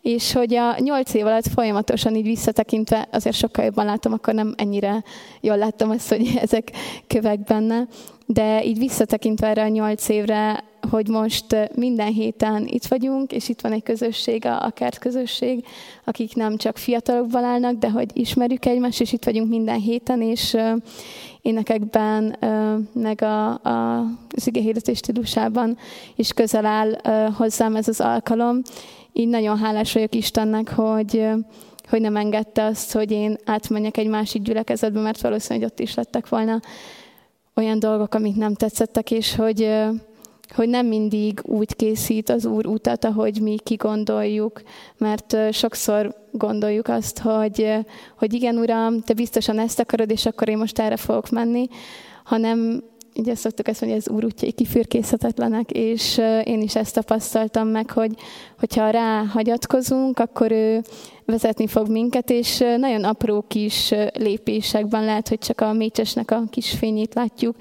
És 0.02 0.34
hogy 0.34 0.56
a 0.56 0.76
nyolc 0.80 1.14
év 1.14 1.26
alatt 1.26 1.48
folyamatosan 1.48 2.16
így 2.16 2.26
visszatekintve, 2.26 3.08
azért 3.12 3.36
sokkal 3.36 3.66
jobban 3.66 3.86
látom, 3.86 4.14
akkor 4.14 4.34
nem 4.34 4.54
ennyire 4.58 5.04
jól 5.42 5.58
láttam 5.58 5.90
azt, 5.90 6.10
hogy 6.10 6.34
ezek 6.42 6.72
kövek 7.08 7.40
benne, 7.40 7.88
de 8.26 8.64
így 8.64 8.78
visszatekintve 8.78 9.48
erre 9.48 9.64
a 9.64 9.68
nyolc 9.68 10.10
évre, 10.10 10.64
hogy 10.90 11.08
most 11.08 11.46
minden 11.76 12.12
héten 12.12 12.68
itt 12.68 12.86
vagyunk, 12.86 13.32
és 13.32 13.50
itt 13.50 13.62
van 13.62 13.72
egy 13.72 13.84
közösség, 13.84 14.46
a, 14.46 14.72
kert 14.76 14.98
közösség, 14.98 15.66
akik 16.04 16.36
nem 16.36 16.58
csak 16.58 16.78
fiatalokban 16.78 17.44
állnak, 17.44 17.74
de 17.74 17.90
hogy 17.90 18.10
ismerjük 18.14 18.66
egymást, 18.66 19.02
és 19.02 19.14
itt 19.14 19.26
vagyunk 19.26 19.50
minden 19.50 19.80
héten, 19.80 20.22
és 20.22 20.58
énekekben, 21.42 22.36
meg 22.94 23.22
a, 23.22 23.50
a, 23.50 24.00
az 24.36 24.48
igehirdetés 24.48 24.98
stílusában 24.98 25.78
is 26.16 26.34
közel 26.34 26.66
áll 26.66 27.00
hozzám 27.32 27.76
ez 27.76 27.88
az 27.88 28.02
alkalom. 28.02 28.62
Így 29.14 29.28
nagyon 29.28 29.58
hálás 29.58 29.94
vagyok 29.94 30.16
Istennek, 30.16 30.70
hogy, 30.70 31.28
hogy 31.90 32.02
nem 32.02 32.16
engedte 32.16 32.66
azt, 32.66 32.92
hogy 32.92 33.12
én 33.12 33.38
átmenjek 33.46 33.98
egy 33.98 34.08
másik 34.08 34.42
gyülekezetbe, 34.42 35.00
mert 35.00 35.22
valószínűleg 35.22 35.70
ott 35.70 35.80
is 35.80 35.94
lettek 35.94 36.30
volna 36.30 36.60
olyan 37.56 37.80
dolgok, 37.80 38.14
amik 38.14 38.36
nem 38.36 38.54
tetszettek, 38.54 39.12
és 39.12 39.36
hogy, 39.36 39.70
hogy 40.56 40.70
nem 40.70 40.86
mindig 40.86 41.40
úgy 41.44 41.76
készít 41.76 42.30
az 42.30 42.46
Úr 42.46 42.66
utat, 42.66 43.06
ahogy 43.06 43.42
mi 43.42 43.58
kigondoljuk, 43.64 44.62
mert 44.98 45.36
sokszor 45.52 46.16
gondoljuk 46.32 46.88
azt, 46.88 47.20
hogy, 47.20 47.74
hogy 48.18 48.34
igen, 48.34 48.58
Uram, 48.58 49.02
te 49.02 49.14
biztosan 49.14 49.60
ezt 49.60 49.80
akarod, 49.80 50.12
és 50.12 50.26
akkor 50.26 50.50
én 50.50 50.58
most 50.58 50.80
erre 50.80 50.98
fogok 50.98 51.30
menni, 51.30 51.68
hanem 52.24 52.84
ugye 53.16 53.36
szoktuk 53.36 53.68
ezt 53.68 53.82
mondani, 53.82 54.02
hogy 54.02 54.12
az 54.14 54.18
úr 54.18 54.26
útjai 54.26 54.52
kifürkészhetetlenek, 54.52 55.72
és 55.72 56.22
én 56.44 56.62
is 56.62 56.76
ezt 56.76 56.94
tapasztaltam 56.94 57.68
meg, 57.68 57.92
hogy 57.92 58.12
hogyha 58.60 58.90
rá 58.90 59.24
hagyatkozunk, 59.24 60.20
akkor 60.20 60.52
ő 60.52 60.82
vezetni 61.26 61.68
fog 61.68 61.90
minket, 61.90 62.30
és 62.30 62.58
nagyon 62.78 63.04
apró 63.04 63.46
kis 63.48 63.94
lépésekben 64.14 65.06
lehet, 65.06 65.28
hogy 65.28 65.40
csak 65.40 65.62
a 65.62 65.74
mécsesnek 65.74 66.32
a 66.32 66.44
kis 66.50 66.72
fényét 66.72 67.14
látjuk, 67.14 67.56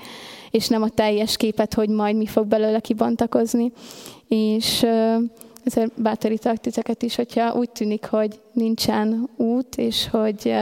és 0.52 0.68
nem 0.68 0.82
a 0.82 0.88
teljes 0.88 1.36
képet, 1.36 1.74
hogy 1.74 1.88
majd 1.88 2.16
mi 2.16 2.26
fog 2.26 2.46
belőle 2.46 2.80
kibontakozni. 2.80 3.72
És 4.28 4.86
ezért 5.64 6.02
bátorítok 6.02 6.56
titeket 6.56 7.02
is, 7.02 7.14
hogyha 7.14 7.54
úgy 7.54 7.70
tűnik, 7.70 8.04
hogy 8.04 8.40
nincsen 8.52 9.28
út, 9.36 9.76
és 9.76 10.08
hogy 10.08 10.54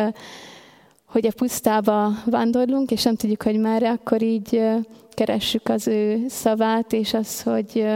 hogy 1.10 1.26
a 1.26 1.32
pusztába 1.36 2.12
vándorlunk, 2.24 2.90
és 2.90 3.02
nem 3.02 3.16
tudjuk, 3.16 3.42
hogy 3.42 3.58
merre, 3.58 3.90
akkor 3.90 4.22
így 4.22 4.62
keressük 5.10 5.68
az 5.68 5.88
ő 5.88 6.24
szavát, 6.28 6.92
és 6.92 7.14
az, 7.14 7.42
hogy, 7.42 7.86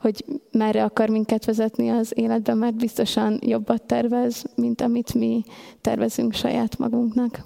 hogy 0.00 0.24
merre 0.52 0.84
akar 0.84 1.08
minket 1.08 1.44
vezetni 1.44 1.88
az 1.88 2.12
életben, 2.14 2.56
mert 2.56 2.74
biztosan 2.74 3.38
jobbat 3.42 3.82
tervez, 3.82 4.44
mint 4.54 4.80
amit 4.80 5.14
mi 5.14 5.42
tervezünk 5.80 6.32
saját 6.32 6.78
magunknak. 6.78 7.42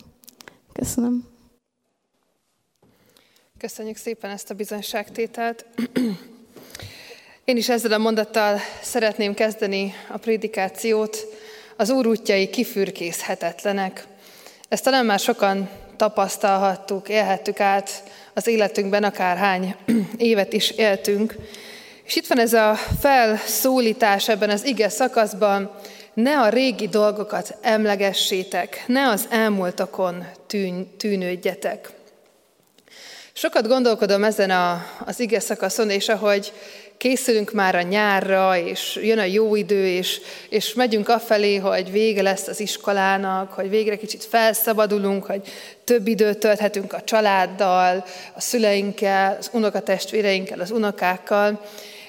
Köszönöm. 0.73 1.34
Köszönjük 3.65 3.97
szépen 3.97 4.31
ezt 4.31 4.51
a 4.51 4.55
bizonyságtételt. 4.55 5.65
Én 7.45 7.57
is 7.57 7.69
ezzel 7.69 7.93
a 7.93 7.99
mondattal 7.99 8.59
szeretném 8.83 9.35
kezdeni 9.35 9.95
a 10.09 10.17
prédikációt. 10.19 11.27
Az 11.77 11.91
Úr 11.91 12.07
útjai 12.07 12.51
kifürkészhetetlenek. 12.51 14.07
Ezt 14.69 14.85
talán 14.85 15.07
már 15.07 15.19
sokan 15.19 15.69
tapasztalhattuk, 15.97 17.09
élhettük 17.09 17.61
át 17.61 18.03
az 18.35 18.47
életünkben, 18.47 19.05
akárhány 19.05 19.75
évet 20.17 20.53
is 20.53 20.71
éltünk. 20.71 21.35
És 22.05 22.17
itt 22.17 22.27
van 22.27 22.39
ez 22.39 22.53
a 22.53 22.75
felszólítás 23.01 24.29
ebben 24.29 24.51
az 24.51 24.65
ige 24.65 24.89
szakaszban, 24.89 25.71
ne 26.15 26.41
a 26.41 26.49
régi 26.49 26.89
dolgokat 26.89 27.57
emlegessétek, 27.61 28.85
ne 28.87 29.09
az 29.09 29.27
elmúltakon 29.31 30.27
tűn, 30.47 30.97
tűnődjetek. 30.97 32.03
Sokat 33.37 33.69
gondolkodom 33.69 34.25
ezen 34.25 34.51
a, 34.51 34.87
az 35.05 35.21
ige 35.21 35.41
szakaszon, 35.41 35.91
és 35.91 36.09
ahogy 36.09 36.53
készülünk 36.97 37.53
már 37.53 37.75
a 37.75 37.83
nyárra, 37.83 38.57
és 38.57 38.99
jön 39.03 39.19
a 39.19 39.25
jó 39.25 39.55
idő, 39.55 39.87
és, 39.87 40.21
és 40.49 40.75
megyünk 40.75 41.09
afelé, 41.09 41.57
hogy 41.57 41.91
vége 41.91 42.23
lesz 42.23 42.47
az 42.47 42.61
iskolának, 42.61 43.53
hogy 43.53 43.69
végre 43.69 43.97
kicsit 43.97 44.25
felszabadulunk, 44.25 45.25
hogy 45.25 45.43
több 45.85 46.07
időt 46.07 46.39
tölthetünk 46.39 46.93
a 46.93 47.03
családdal, 47.03 48.05
a 48.35 48.41
szüleinkkel, 48.41 49.37
az 49.39 49.51
unokatestvéreinkkel, 49.53 50.61
az 50.61 50.71
unokákkal. 50.71 51.61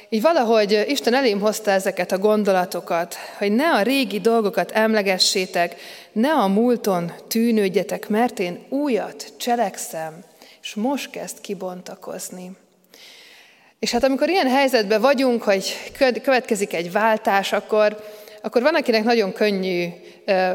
Így 0.10 0.22
valahogy 0.22 0.86
Isten 0.88 1.14
elém 1.14 1.40
hozta 1.40 1.72
ezeket 1.72 2.12
a 2.12 2.18
gondolatokat, 2.18 3.16
hogy 3.38 3.52
ne 3.52 3.74
a 3.74 3.82
régi 3.82 4.20
dolgokat 4.20 4.72
emlegessétek, 4.72 5.76
ne 6.12 6.32
a 6.32 6.48
múlton 6.48 7.12
tűnődjetek, 7.28 8.10
mert 8.10 8.40
én 8.40 8.66
újat 8.70 9.34
cselekszem, 9.38 10.24
és 10.66 10.76
most 10.76 11.10
kezd 11.10 11.42
kibontakozni. 11.42 12.52
És 13.80 13.92
hát 13.92 14.04
amikor 14.04 14.30
ilyen 14.30 14.48
helyzetben 14.48 15.02
vagyunk, 15.02 15.44
hogy 15.44 15.92
következik 16.24 16.74
egy 16.74 16.92
váltás, 16.92 17.54
akkor, 17.54 18.04
akkor 18.42 18.62
van, 18.62 18.76
akinek 18.76 19.04
nagyon 19.04 19.34
könnyű 19.34 19.88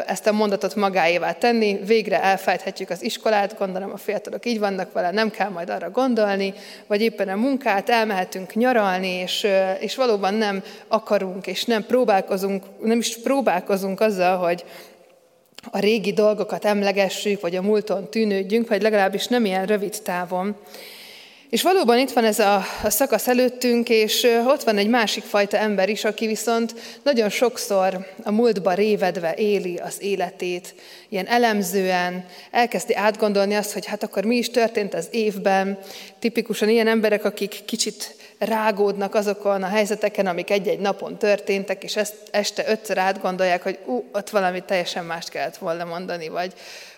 ezt 0.07 0.27
a 0.27 0.33
mondatot 0.33 0.75
magáévá 0.75 1.33
tenni, 1.33 1.79
végre 1.85 2.23
elfejthetjük 2.23 2.91
az 2.91 3.03
iskolát, 3.03 3.59
gondolom 3.59 3.91
a 3.93 3.97
fiatalok 3.97 4.47
így 4.47 4.59
vannak 4.59 4.93
vele, 4.93 5.11
nem 5.11 5.31
kell 5.31 5.49
majd 5.49 5.71
arra 5.71 5.91
gondolni, 5.91 6.55
vagy 6.87 7.01
éppen 7.01 7.29
a 7.29 7.37
munkát, 7.37 7.91
elmehetünk 7.91 8.55
nyaralni, 8.55 9.09
és, 9.09 9.47
és 9.79 9.97
valóban 9.97 10.35
nem 10.35 10.63
akarunk, 10.89 11.47
és 11.47 11.65
nem 11.65 11.87
próbálkozunk, 11.87 12.65
nem 12.83 12.99
is 12.99 13.19
próbálkozunk 13.19 14.01
azzal, 14.01 14.37
hogy 14.37 14.65
a 15.71 15.79
régi 15.79 16.13
dolgokat 16.13 16.65
emlegessük, 16.65 17.41
vagy 17.41 17.57
a 17.57 17.63
múlton 17.63 18.11
tűnődjünk, 18.11 18.69
vagy 18.69 18.83
legalábbis 18.83 19.27
nem 19.27 19.45
ilyen 19.45 19.67
rövid 19.67 20.03
távon. 20.03 20.57
És 21.51 21.63
valóban 21.63 21.99
itt 21.99 22.11
van 22.11 22.25
ez 22.25 22.39
a, 22.39 22.65
szakasz 22.85 23.29
előttünk, 23.29 23.89
és 23.89 24.27
ott 24.47 24.63
van 24.63 24.77
egy 24.77 24.89
másik 24.89 25.23
fajta 25.23 25.57
ember 25.57 25.89
is, 25.89 26.05
aki 26.05 26.27
viszont 26.27 26.75
nagyon 27.03 27.29
sokszor 27.29 28.07
a 28.23 28.31
múltba 28.31 28.73
révedve 28.73 29.35
éli 29.35 29.77
az 29.77 30.03
életét, 30.03 30.75
ilyen 31.09 31.27
elemzően 31.27 32.25
elkezdi 32.51 32.95
átgondolni 32.95 33.55
azt, 33.55 33.73
hogy 33.73 33.87
hát 33.87 34.03
akkor 34.03 34.25
mi 34.25 34.37
is 34.37 34.51
történt 34.51 34.95
az 34.95 35.09
évben. 35.11 35.79
Tipikusan 36.19 36.69
ilyen 36.69 36.89
emberek, 36.89 37.25
akik 37.25 37.63
kicsit 37.65 38.15
rágódnak 38.41 39.15
azokon 39.15 39.63
a 39.63 39.67
helyzeteken, 39.67 40.27
amik 40.27 40.51
egy-egy 40.51 40.79
napon 40.79 41.19
történtek, 41.19 41.85
és 41.85 41.97
ezt 41.97 42.15
este 42.31 42.65
ötször 42.67 42.99
átgondolják, 42.99 43.63
hogy 43.63 43.79
ú, 43.85 44.05
ott 44.13 44.31
valami 44.31 44.61
teljesen 44.61 45.05
mást 45.05 45.29
kellett 45.29 45.57
volna 45.57 45.85
mondani, 45.85 46.29
vagy 46.29 46.53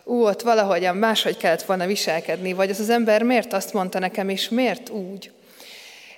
ú, 0.05 0.27
ott 0.27 0.43
valahogyan 0.43 0.97
máshogy 0.97 1.37
kellett 1.37 1.63
volna 1.63 1.87
viselkedni, 1.87 2.53
vagy 2.53 2.71
az 2.71 2.81
az 2.81 2.91
ember 2.91 3.23
miért 3.23 3.53
azt 3.53 3.73
mondta 3.73 3.99
nekem, 3.99 4.29
és 4.29 4.49
miért 4.49 4.89
úgy. 4.89 5.31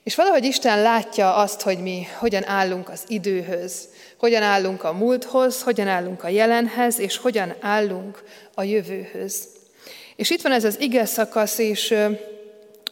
És 0.02 0.14
valahogy 0.14 0.44
Isten 0.44 0.82
látja 0.82 1.34
azt, 1.34 1.62
hogy 1.62 1.78
mi 1.78 2.06
hogyan 2.18 2.46
állunk 2.46 2.88
az 2.88 3.02
időhöz, 3.06 3.88
hogyan 4.18 4.42
állunk 4.42 4.84
a 4.84 4.92
múlthoz, 4.92 5.62
hogyan 5.62 5.88
állunk 5.88 6.24
a 6.24 6.28
jelenhez, 6.28 6.98
és 6.98 7.16
hogyan 7.16 7.54
állunk 7.60 8.22
a 8.54 8.62
jövőhöz. 8.62 9.48
És 10.16 10.30
itt 10.30 10.42
van 10.42 10.52
ez 10.52 10.64
az 10.64 10.80
ige 10.80 11.04
szakasz, 11.04 11.58
és, 11.58 11.94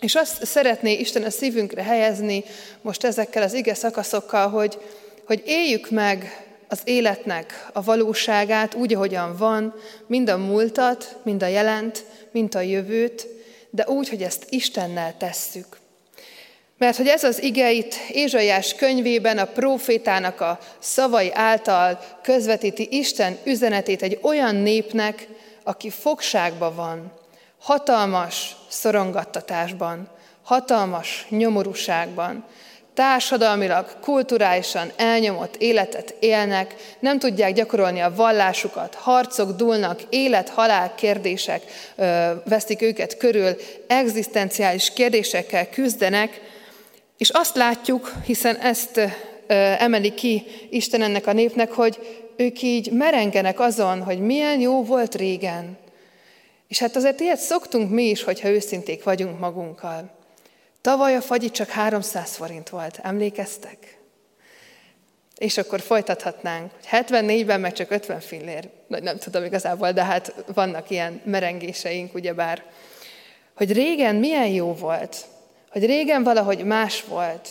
és 0.03 0.15
azt 0.15 0.45
szeretné 0.45 0.93
Isten 0.93 1.23
a 1.23 1.31
szívünkre 1.31 1.83
helyezni 1.83 2.45
most 2.81 3.05
ezekkel 3.05 3.43
az 3.43 3.53
ige 3.53 3.75
szakaszokkal, 3.75 4.49
hogy, 4.49 4.79
hogy 5.25 5.43
éljük 5.47 5.91
meg 5.91 6.47
az 6.69 6.81
életnek 6.85 7.69
a 7.73 7.83
valóságát 7.83 8.75
úgy, 8.75 8.95
ahogyan 8.95 9.37
van, 9.37 9.75
mind 10.07 10.31
a 10.31 10.37
múltat, 10.37 11.17
mind 11.23 11.43
a 11.43 11.47
jelent, 11.47 12.05
mind 12.31 12.55
a 12.55 12.61
jövőt, 12.61 13.27
de 13.71 13.85
úgy, 13.87 14.09
hogy 14.09 14.23
ezt 14.23 14.47
Istennel 14.49 15.15
tesszük. 15.19 15.81
Mert 16.79 16.97
hogy 16.97 17.09
ez 17.09 17.25
az 17.25 17.43
ige 17.43 17.73
itt 17.73 17.95
Ézsaiás 18.13 18.75
könyvében 18.75 19.39
a 19.39 19.45
profétának 19.45 20.41
a 20.41 20.59
szavai 20.79 21.31
által 21.33 22.01
közvetíti 22.23 22.89
Isten 22.91 23.39
üzenetét 23.45 24.03
egy 24.03 24.19
olyan 24.23 24.55
népnek, 24.55 25.29
aki 25.63 25.91
fogságban 25.91 26.75
van, 26.75 27.21
hatalmas 27.63 28.57
szorongattatásban, 28.69 30.09
hatalmas 30.43 31.27
nyomorúságban, 31.29 32.45
társadalmilag, 32.95 33.87
kulturálisan 34.01 34.93
elnyomott 34.97 35.57
életet 35.57 36.15
élnek, 36.21 36.75
nem 37.01 37.19
tudják 37.19 37.53
gyakorolni 37.53 38.01
a 38.01 38.15
vallásukat, 38.15 38.95
harcok 38.95 39.51
dúlnak, 39.51 40.01
élet-halál 40.09 40.95
kérdések 40.95 41.63
ö, 41.97 42.31
veszik 42.45 42.83
őket 42.83 43.17
körül, 43.17 43.57
egzisztenciális 43.87 44.93
kérdésekkel 44.93 45.69
küzdenek, 45.69 46.41
és 47.19 47.31
azt 47.31 47.57
látjuk, 47.57 48.13
hiszen 48.25 48.57
ezt 48.57 48.97
ö, 48.97 49.07
emeli 49.79 50.15
ki 50.15 50.45
Isten 50.71 51.03
ennek 51.03 51.27
a 51.27 51.33
népnek, 51.33 51.73
hogy 51.73 52.23
ők 52.37 52.63
így 52.63 52.91
merengenek 52.91 53.61
azon, 53.61 54.03
hogy 54.03 54.19
milyen 54.19 54.61
jó 54.61 54.85
volt 54.85 55.15
régen. 55.15 55.82
És 56.73 56.79
hát 56.79 56.97
azért 56.97 57.21
ilyet 57.21 57.39
szoktunk 57.39 57.91
mi 57.91 58.03
is, 58.03 58.23
hogyha 58.23 58.49
őszinték 58.49 59.05
vagyunk 59.05 59.39
magunkkal. 59.39 60.11
Tavaly 60.81 61.17
a 61.17 61.21
fagyi 61.21 61.51
csak 61.51 61.69
300 61.69 62.37
forint 62.37 62.69
volt, 62.69 62.99
emlékeztek? 63.03 63.99
És 65.37 65.59
akkor 65.59 65.81
folytathatnánk, 65.81 66.71
hogy 66.73 67.05
74-ben 67.07 67.61
meg 67.61 67.73
csak 67.73 67.91
50 67.91 68.21
fillér, 68.21 68.69
nem 68.89 69.19
tudom 69.19 69.45
igazából, 69.45 69.93
de 69.93 70.05
hát 70.05 70.35
vannak 70.55 70.91
ilyen 70.91 71.21
merengéseink, 71.25 72.15
ugyebár, 72.15 72.65
hogy 73.55 73.73
régen 73.73 74.15
milyen 74.15 74.49
jó 74.49 74.75
volt, 74.75 75.17
hogy 75.71 75.87
régen 75.87 76.23
valahogy 76.23 76.65
más 76.65 77.05
volt, 77.05 77.49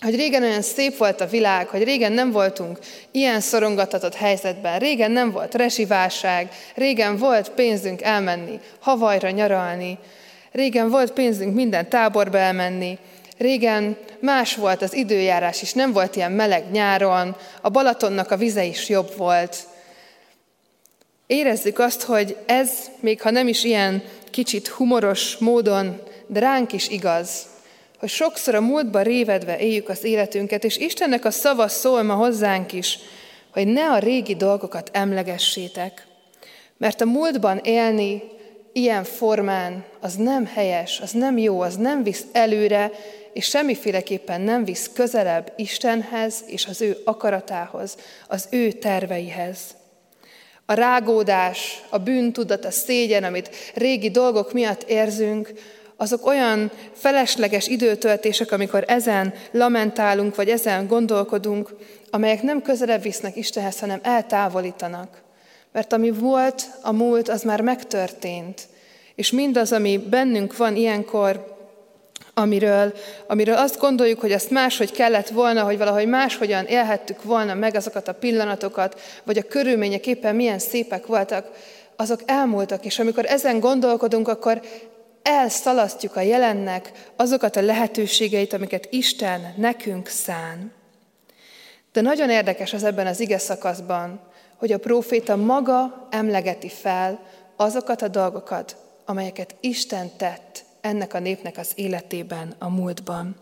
hogy 0.00 0.16
régen 0.16 0.42
olyan 0.42 0.62
szép 0.62 0.96
volt 0.96 1.20
a 1.20 1.26
világ, 1.26 1.68
hogy 1.68 1.84
régen 1.84 2.12
nem 2.12 2.30
voltunk 2.30 2.78
ilyen 3.10 3.40
szorongatatott 3.40 4.14
helyzetben, 4.14 4.78
régen 4.78 5.10
nem 5.10 5.30
volt 5.30 5.54
resiválság, 5.54 6.52
régen 6.74 7.16
volt 7.16 7.50
pénzünk 7.50 8.02
elmenni, 8.02 8.60
havajra 8.80 9.30
nyaralni, 9.30 9.98
Régen 10.52 10.90
volt 10.90 11.12
pénzünk 11.12 11.54
minden 11.54 11.88
táborba 11.88 12.38
elmenni, 12.38 12.98
régen 13.38 13.96
más 14.20 14.54
volt 14.54 14.82
az 14.82 14.94
időjárás 14.94 15.62
is, 15.62 15.72
nem 15.72 15.92
volt 15.92 16.16
ilyen 16.16 16.32
meleg 16.32 16.70
nyáron, 16.70 17.36
a 17.60 17.68
Balatonnak 17.68 18.30
a 18.30 18.36
vize 18.36 18.64
is 18.64 18.88
jobb 18.88 19.16
volt. 19.16 19.56
Érezzük 21.26 21.78
azt, 21.78 22.02
hogy 22.02 22.36
ez, 22.46 22.70
még 23.00 23.20
ha 23.20 23.30
nem 23.30 23.48
is 23.48 23.64
ilyen 23.64 24.02
kicsit 24.30 24.68
humoros 24.68 25.36
módon, 25.36 26.02
de 26.26 26.40
ránk 26.40 26.72
is 26.72 26.88
igaz, 26.88 27.46
hogy 28.00 28.08
sokszor 28.08 28.54
a 28.54 28.60
múltba 28.60 29.02
révedve 29.02 29.58
éljük 29.58 29.88
az 29.88 30.04
életünket, 30.04 30.64
és 30.64 30.76
Istennek 30.76 31.24
a 31.24 31.30
szava 31.30 31.68
szól 31.68 32.02
ma 32.02 32.14
hozzánk 32.14 32.72
is, 32.72 32.98
hogy 33.52 33.66
ne 33.66 33.90
a 33.90 33.98
régi 33.98 34.36
dolgokat 34.36 34.90
emlegessétek. 34.92 36.06
Mert 36.76 37.00
a 37.00 37.04
múltban 37.04 37.58
élni 37.58 38.22
ilyen 38.72 39.04
formán, 39.04 39.84
az 40.00 40.14
nem 40.14 40.46
helyes, 40.46 41.00
az 41.00 41.10
nem 41.10 41.38
jó, 41.38 41.60
az 41.60 41.76
nem 41.76 42.02
visz 42.02 42.24
előre, 42.32 42.90
és 43.32 43.44
semmiféleképpen 43.44 44.40
nem 44.40 44.64
visz 44.64 44.90
közelebb 44.94 45.52
Istenhez 45.56 46.44
és 46.46 46.66
az 46.66 46.80
ő 46.80 46.96
akaratához, 47.04 47.96
az 48.28 48.46
ő 48.50 48.72
terveihez. 48.72 49.58
A 50.66 50.72
rágódás, 50.72 51.82
a 51.88 51.98
bűntudat, 51.98 52.64
a 52.64 52.70
szégyen, 52.70 53.24
amit 53.24 53.50
régi 53.74 54.10
dolgok 54.10 54.52
miatt 54.52 54.82
érzünk, 54.82 55.52
azok 56.00 56.26
olyan 56.26 56.70
felesleges 56.92 57.66
időtöltések, 57.66 58.52
amikor 58.52 58.84
ezen 58.86 59.34
lamentálunk, 59.50 60.34
vagy 60.34 60.48
ezen 60.48 60.86
gondolkodunk, 60.86 61.70
amelyek 62.10 62.42
nem 62.42 62.62
közelebb 62.62 63.02
visznek 63.02 63.36
Istenhez, 63.36 63.80
hanem 63.80 64.00
eltávolítanak. 64.02 65.22
Mert 65.72 65.92
ami 65.92 66.10
volt, 66.10 66.70
a 66.82 66.92
múlt, 66.92 67.28
az 67.28 67.42
már 67.42 67.60
megtörtént. 67.60 68.68
És 69.14 69.30
mindaz, 69.30 69.72
ami 69.72 69.98
bennünk 69.98 70.56
van 70.56 70.76
ilyenkor, 70.76 71.58
amiről, 72.34 72.92
amiről 73.26 73.56
azt 73.56 73.78
gondoljuk, 73.78 74.20
hogy 74.20 74.32
ezt 74.32 74.50
máshogy 74.50 74.92
kellett 74.92 75.28
volna, 75.28 75.64
hogy 75.64 75.78
valahogy 75.78 76.06
máshogyan 76.06 76.64
élhettük 76.64 77.22
volna 77.22 77.54
meg 77.54 77.74
azokat 77.74 78.08
a 78.08 78.14
pillanatokat, 78.14 79.00
vagy 79.24 79.38
a 79.38 79.48
körülmények 79.48 80.06
éppen 80.06 80.34
milyen 80.34 80.58
szépek 80.58 81.06
voltak, 81.06 81.50
azok 81.96 82.20
elmúltak, 82.26 82.84
és 82.84 82.98
amikor 82.98 83.24
ezen 83.26 83.60
gondolkodunk, 83.60 84.28
akkor 84.28 84.60
elszalasztjuk 85.22 86.16
a 86.16 86.20
jelennek 86.20 86.92
azokat 87.16 87.56
a 87.56 87.62
lehetőségeit, 87.62 88.52
amiket 88.52 88.88
Isten 88.90 89.54
nekünk 89.56 90.08
szán. 90.08 90.72
De 91.92 92.00
nagyon 92.00 92.30
érdekes 92.30 92.72
az 92.72 92.84
ebben 92.84 93.06
az 93.06 93.20
ige 93.20 93.38
szakaszban, 93.38 94.20
hogy 94.56 94.72
a 94.72 94.78
próféta 94.78 95.36
maga 95.36 96.08
emlegeti 96.10 96.68
fel 96.68 97.20
azokat 97.56 98.02
a 98.02 98.08
dolgokat, 98.08 98.76
amelyeket 99.04 99.54
Isten 99.60 100.10
tett 100.16 100.64
ennek 100.80 101.14
a 101.14 101.18
népnek 101.18 101.58
az 101.58 101.72
életében, 101.74 102.54
a 102.58 102.68
múltban. 102.68 103.36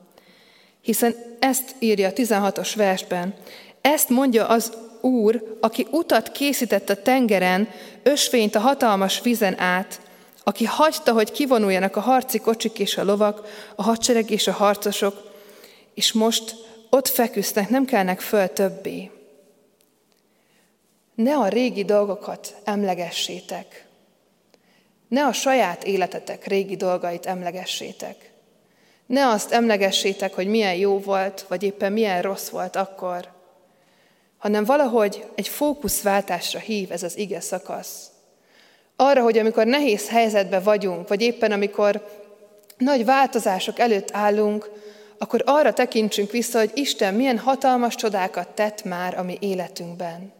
Hiszen 0.83 1.15
ezt 1.39 1.75
írja 1.79 2.09
a 2.09 2.13
16-os 2.13 2.73
versben, 2.77 3.35
ezt 3.81 4.09
mondja 4.09 4.47
az 4.47 4.73
Úr, 5.01 5.59
aki 5.61 5.87
utat 5.91 6.33
készített 6.33 6.89
a 6.89 7.03
tengeren, 7.03 7.69
ösvényt 8.03 8.55
a 8.55 8.61
hatalmas 8.61 9.21
vizen 9.21 9.61
át, 9.61 10.01
aki 10.49 10.65
hagyta, 10.65 11.13
hogy 11.13 11.33
kivonuljanak 11.33 11.97
a 11.97 12.01
harci 12.01 12.39
kocsik 12.39 12.79
és 12.79 12.97
a 12.97 13.05
lovak, 13.05 13.47
a 13.77 13.83
hadsereg 13.83 14.31
és 14.31 14.47
a 14.47 14.53
harcosok, 14.53 15.33
és 15.95 16.13
most 16.13 16.55
ott 16.91 17.09
feküsznek, 17.09 17.69
nem 17.69 17.85
kelnek 17.85 18.21
föl 18.21 18.53
többé. 18.53 19.11
Ne 21.15 21.37
a 21.37 21.49
régi 21.49 21.85
dolgokat 21.85 22.55
emlegessétek. 22.65 23.87
Ne 25.09 25.25
a 25.27 25.33
saját 25.33 25.85
életetek 25.85 26.47
régi 26.47 26.77
dolgait 26.77 27.27
emlegessétek. 27.27 28.33
Ne 29.07 29.27
azt 29.27 29.53
emlegessétek, 29.53 30.35
hogy 30.35 30.47
milyen 30.47 30.75
jó 30.75 30.99
volt, 30.99 31.45
vagy 31.49 31.63
éppen 31.63 31.93
milyen 31.93 32.23
rossz 32.23 32.49
volt 32.49 32.77
akkor, 32.77 33.29
hanem 34.39 34.65
valahogy 34.65 35.27
egy 35.35 35.49
fókuszváltásra 35.49 36.59
hív 36.59 36.93
ez 36.93 37.03
az 37.03 37.19
ige 37.19 37.41
szakasz. 37.41 38.17
Arra, 39.01 39.23
hogy 39.23 39.39
amikor 39.39 39.67
nehéz 39.67 40.09
helyzetben 40.09 40.63
vagyunk, 40.63 41.09
vagy 41.09 41.21
éppen 41.21 41.53
amikor 41.53 42.09
nagy 42.77 43.05
változások 43.05 43.79
előtt 43.79 44.09
állunk, 44.13 44.71
akkor 45.19 45.43
arra 45.47 45.73
tekintsünk 45.73 46.31
vissza, 46.31 46.59
hogy 46.59 46.71
Isten 46.75 47.15
milyen 47.15 47.39
hatalmas 47.39 47.95
csodákat 47.95 48.49
tett 48.49 48.85
már 48.85 49.19
a 49.19 49.23
mi 49.23 49.37
életünkben. 49.41 50.33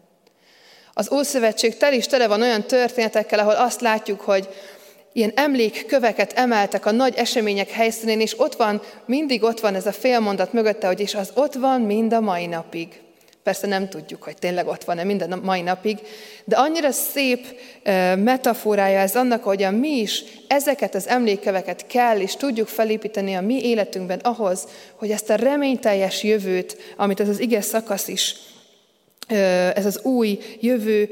Az 0.93 1.11
Ószövetség 1.11 1.77
tel 1.77 1.93
is 1.93 2.07
tele 2.07 2.27
van 2.27 2.41
olyan 2.41 2.63
történetekkel, 2.63 3.39
ahol 3.39 3.55
azt 3.55 3.81
látjuk, 3.81 4.21
hogy 4.21 4.49
ilyen 5.13 5.31
emlékköveket 5.35 6.33
emeltek 6.33 6.85
a 6.85 6.91
nagy 6.91 7.15
események 7.15 7.69
helyszínén, 7.69 8.19
és 8.19 8.39
ott 8.39 8.55
van, 8.55 8.81
mindig 9.05 9.43
ott 9.43 9.59
van 9.59 9.75
ez 9.75 9.85
a 9.85 9.91
félmondat 9.91 10.53
mögötte, 10.53 10.87
hogy 10.87 10.99
és 10.99 11.15
az 11.15 11.31
ott 11.33 11.53
van 11.53 11.81
mind 11.81 12.13
a 12.13 12.19
mai 12.19 12.45
napig. 12.45 13.01
Persze 13.49 13.67
nem 13.67 13.89
tudjuk, 13.89 14.23
hogy 14.23 14.35
tényleg 14.37 14.67
ott 14.67 14.83
van-e 14.83 15.03
minden 15.03 15.39
mai 15.43 15.61
napig, 15.61 15.99
de 16.45 16.55
annyira 16.55 16.91
szép 16.91 17.45
metaforája 18.17 18.99
ez 18.99 19.15
annak, 19.15 19.43
hogy 19.43 19.63
a 19.63 19.71
mi 19.71 19.89
is 19.89 20.23
ezeket 20.47 20.95
az 20.95 21.07
emlékköveket 21.07 21.87
kell 21.87 22.19
és 22.19 22.35
tudjuk 22.35 22.67
felépíteni 22.67 23.33
a 23.33 23.41
mi 23.41 23.65
életünkben 23.65 24.19
ahhoz, 24.19 24.67
hogy 24.95 25.11
ezt 25.11 25.29
a 25.29 25.35
reményteljes 25.35 26.23
jövőt, 26.23 26.77
amit 26.97 27.19
ez 27.19 27.29
az 27.29 27.39
ige 27.39 27.61
szakasz 27.61 28.07
is, 28.07 28.35
ez 29.73 29.85
az 29.85 29.99
új 30.03 30.39
jövő, 30.59 31.09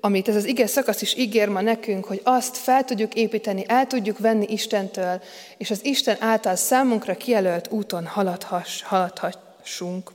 amit 0.00 0.28
ez 0.28 0.36
az 0.36 0.44
ige 0.44 0.66
szakasz 0.66 1.02
is 1.02 1.16
ígér 1.16 1.48
ma 1.48 1.60
nekünk, 1.60 2.04
hogy 2.04 2.20
azt 2.24 2.56
fel 2.56 2.84
tudjuk 2.84 3.14
építeni, 3.14 3.64
el 3.66 3.86
tudjuk 3.86 4.18
venni 4.18 4.46
Istentől, 4.48 5.22
és 5.56 5.70
az 5.70 5.84
Isten 5.84 6.16
által 6.20 6.56
számunkra 6.56 7.16
kijelölt 7.16 7.70
úton 7.70 8.06
haladhass, 8.06 8.82
haladhassunk. 8.82 10.10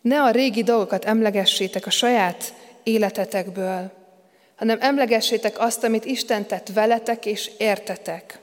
Ne 0.00 0.22
a 0.22 0.30
régi 0.30 0.62
dolgokat 0.62 1.04
emlegessétek 1.04 1.86
a 1.86 1.90
saját 1.90 2.54
életetekből, 2.82 3.90
hanem 4.56 4.78
emlegessétek 4.80 5.60
azt, 5.60 5.84
amit 5.84 6.04
Isten 6.04 6.46
tett 6.46 6.68
veletek 6.68 7.26
és 7.26 7.50
értetek. 7.58 8.40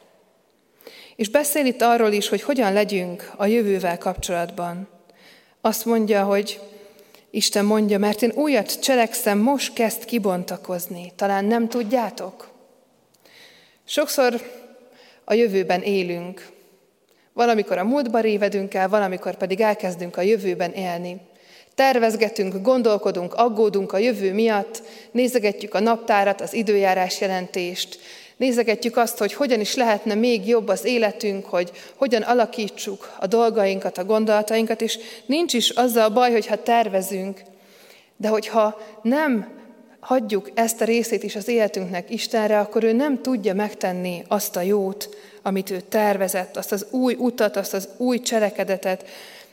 És 1.16 1.30
beszél 1.30 1.66
itt 1.66 1.82
arról 1.82 2.12
is, 2.12 2.30
hogy 2.30 2.42
hogyan 2.42 2.74
legyünk 2.74 3.32
a 3.36 3.46
jövővel 3.46 3.98
kapcsolatban. 3.98 4.88
Azt 5.62 5.86
mondja, 5.86 6.24
hogy 6.24 6.60
Isten 7.30 7.66
mondja, 7.66 7.98
mert 7.98 8.22
én 8.22 8.32
újat 8.36 8.80
cselekszem, 8.80 9.38
most 9.38 9.74
kezd 9.74 10.06
kibontakozni. 10.06 11.12
Talán 11.16 11.46
nem 11.46 11.70
tudjátok? 11.70 12.50
Sokszor 13.86 14.42
a 15.24 15.34
jövőben 15.34 15.82
élünk. 15.82 16.50
Valamikor 17.34 17.78
a 17.78 17.84
múltba 17.84 18.20
révedünk 18.20 18.74
el, 18.74 18.90
valamikor 18.90 19.36
pedig 19.36 19.62
elkezdünk 19.62 20.18
a 20.18 20.22
jövőben 20.22 20.72
élni. 20.72 21.22
Tervezgetünk, 21.78 22.62
gondolkodunk, 22.62 23.34
aggódunk 23.34 23.94
a 23.94 23.98
jövő 23.98 24.34
miatt, 24.34 24.84
nézegetjük 25.12 25.74
a 25.74 25.80
naptárat, 25.80 26.42
az 26.42 26.54
időjárás 26.54 27.22
jelentést, 27.22 28.00
nézegetjük 28.38 28.98
azt, 28.98 29.18
hogy 29.18 29.34
hogyan 29.34 29.60
is 29.60 29.76
lehetne 29.76 30.14
még 30.14 30.48
jobb 30.48 30.68
az 30.68 30.86
életünk, 30.86 31.46
hogy 31.46 31.72
hogyan 31.96 32.22
alakítsuk 32.22 33.16
a 33.20 33.28
dolgainkat, 33.28 33.98
a 33.98 34.06
gondolatainkat, 34.06 34.82
és 34.82 34.98
nincs 35.26 35.54
is 35.54 35.70
azzal 35.70 36.04
a 36.04 36.14
baj, 36.14 36.32
hogyha 36.32 36.64
tervezünk, 36.64 37.42
de 38.16 38.28
hogyha 38.28 38.82
nem 39.02 39.48
hagyjuk 40.00 40.52
ezt 40.54 40.82
a 40.82 40.86
részét 40.86 41.24
is 41.24 41.36
az 41.36 41.48
életünknek 41.48 42.10
Istenre, 42.10 42.60
akkor 42.60 42.84
ő 42.84 42.92
nem 42.92 43.22
tudja 43.22 43.54
megtenni 43.54 44.24
azt 44.28 44.56
a 44.56 44.62
jót, 44.62 45.10
amit 45.42 45.70
ő 45.70 45.82
tervezett, 45.82 46.58
azt 46.58 46.72
az 46.72 46.86
új 46.90 47.16
utat, 47.18 47.56
azt 47.56 47.74
az 47.74 47.90
új 47.98 48.20
cselekedetet, 48.20 49.06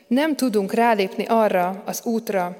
nem 0.06 0.36
tudunk 0.36 0.72
rálépni 0.72 1.24
arra 1.28 1.82
az 1.86 2.00
útra, 2.04 2.56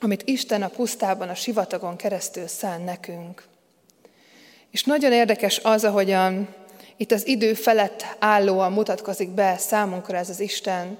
amit 0.00 0.22
Isten 0.24 0.62
a 0.62 0.68
pusztában, 0.68 1.28
a 1.28 1.34
sivatagon 1.34 1.96
keresztül 1.96 2.46
szán 2.46 2.80
nekünk. 2.80 3.44
És 4.70 4.84
nagyon 4.84 5.12
érdekes 5.12 5.58
az, 5.62 5.84
ahogyan 5.84 6.54
itt 6.96 7.12
az 7.12 7.26
idő 7.26 7.54
felett 7.54 8.04
állóan 8.18 8.72
mutatkozik 8.72 9.28
be 9.28 9.56
számunkra 9.58 10.16
ez 10.16 10.28
az 10.28 10.40
Isten, 10.40 10.98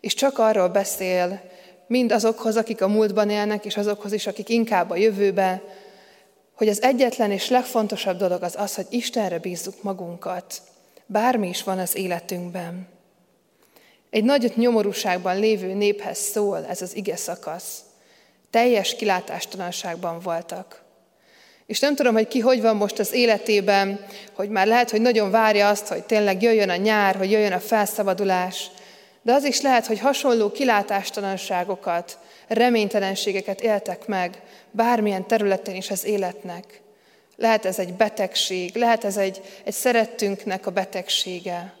és 0.00 0.14
csak 0.14 0.38
arról 0.38 0.68
beszél, 0.68 1.40
mind 1.86 2.12
azokhoz, 2.12 2.56
akik 2.56 2.82
a 2.82 2.88
múltban 2.88 3.30
élnek, 3.30 3.64
és 3.64 3.76
azokhoz 3.76 4.12
is, 4.12 4.26
akik 4.26 4.48
inkább 4.48 4.90
a 4.90 4.96
jövőben, 4.96 5.60
hogy 6.54 6.68
az 6.68 6.82
egyetlen 6.82 7.30
és 7.30 7.48
legfontosabb 7.48 8.16
dolog 8.16 8.42
az 8.42 8.54
az, 8.58 8.74
hogy 8.74 8.86
Istenre 8.90 9.38
bízzuk 9.38 9.82
magunkat, 9.82 10.62
bármi 11.06 11.48
is 11.48 11.62
van 11.62 11.78
az 11.78 11.96
életünkben. 11.96 12.88
Egy 14.10 14.24
nagy 14.24 14.52
nyomorúságban 14.56 15.38
lévő 15.38 15.72
néphez 15.72 16.18
szól 16.18 16.66
ez 16.68 16.82
az 16.82 16.96
ige 16.96 17.16
szakasz. 17.16 17.78
Teljes 18.50 18.96
kilátástalanságban 18.96 20.20
voltak. 20.20 20.82
És 21.66 21.80
nem 21.80 21.94
tudom, 21.94 22.14
hogy 22.14 22.28
ki 22.28 22.40
hogy 22.40 22.60
van 22.60 22.76
most 22.76 22.98
az 22.98 23.12
életében, 23.12 24.06
hogy 24.32 24.48
már 24.48 24.66
lehet, 24.66 24.90
hogy 24.90 25.00
nagyon 25.00 25.30
várja 25.30 25.68
azt, 25.68 25.88
hogy 25.88 26.02
tényleg 26.02 26.42
jöjjön 26.42 26.70
a 26.70 26.76
nyár, 26.76 27.16
hogy 27.16 27.30
jöjjön 27.30 27.52
a 27.52 27.60
felszabadulás, 27.60 28.70
de 29.22 29.32
az 29.32 29.44
is 29.44 29.60
lehet, 29.60 29.86
hogy 29.86 29.98
hasonló 29.98 30.50
kilátástalanságokat, 30.50 32.18
reménytelenségeket 32.48 33.60
éltek 33.60 34.06
meg 34.06 34.42
bármilyen 34.70 35.26
területen 35.26 35.74
is 35.74 35.90
az 35.90 36.04
életnek. 36.04 36.80
Lehet 37.36 37.64
ez 37.64 37.78
egy 37.78 37.94
betegség, 37.94 38.76
lehet 38.76 39.04
ez 39.04 39.16
egy, 39.16 39.40
egy 39.64 39.72
szerettünknek 39.72 40.66
a 40.66 40.70
betegsége. 40.70 41.79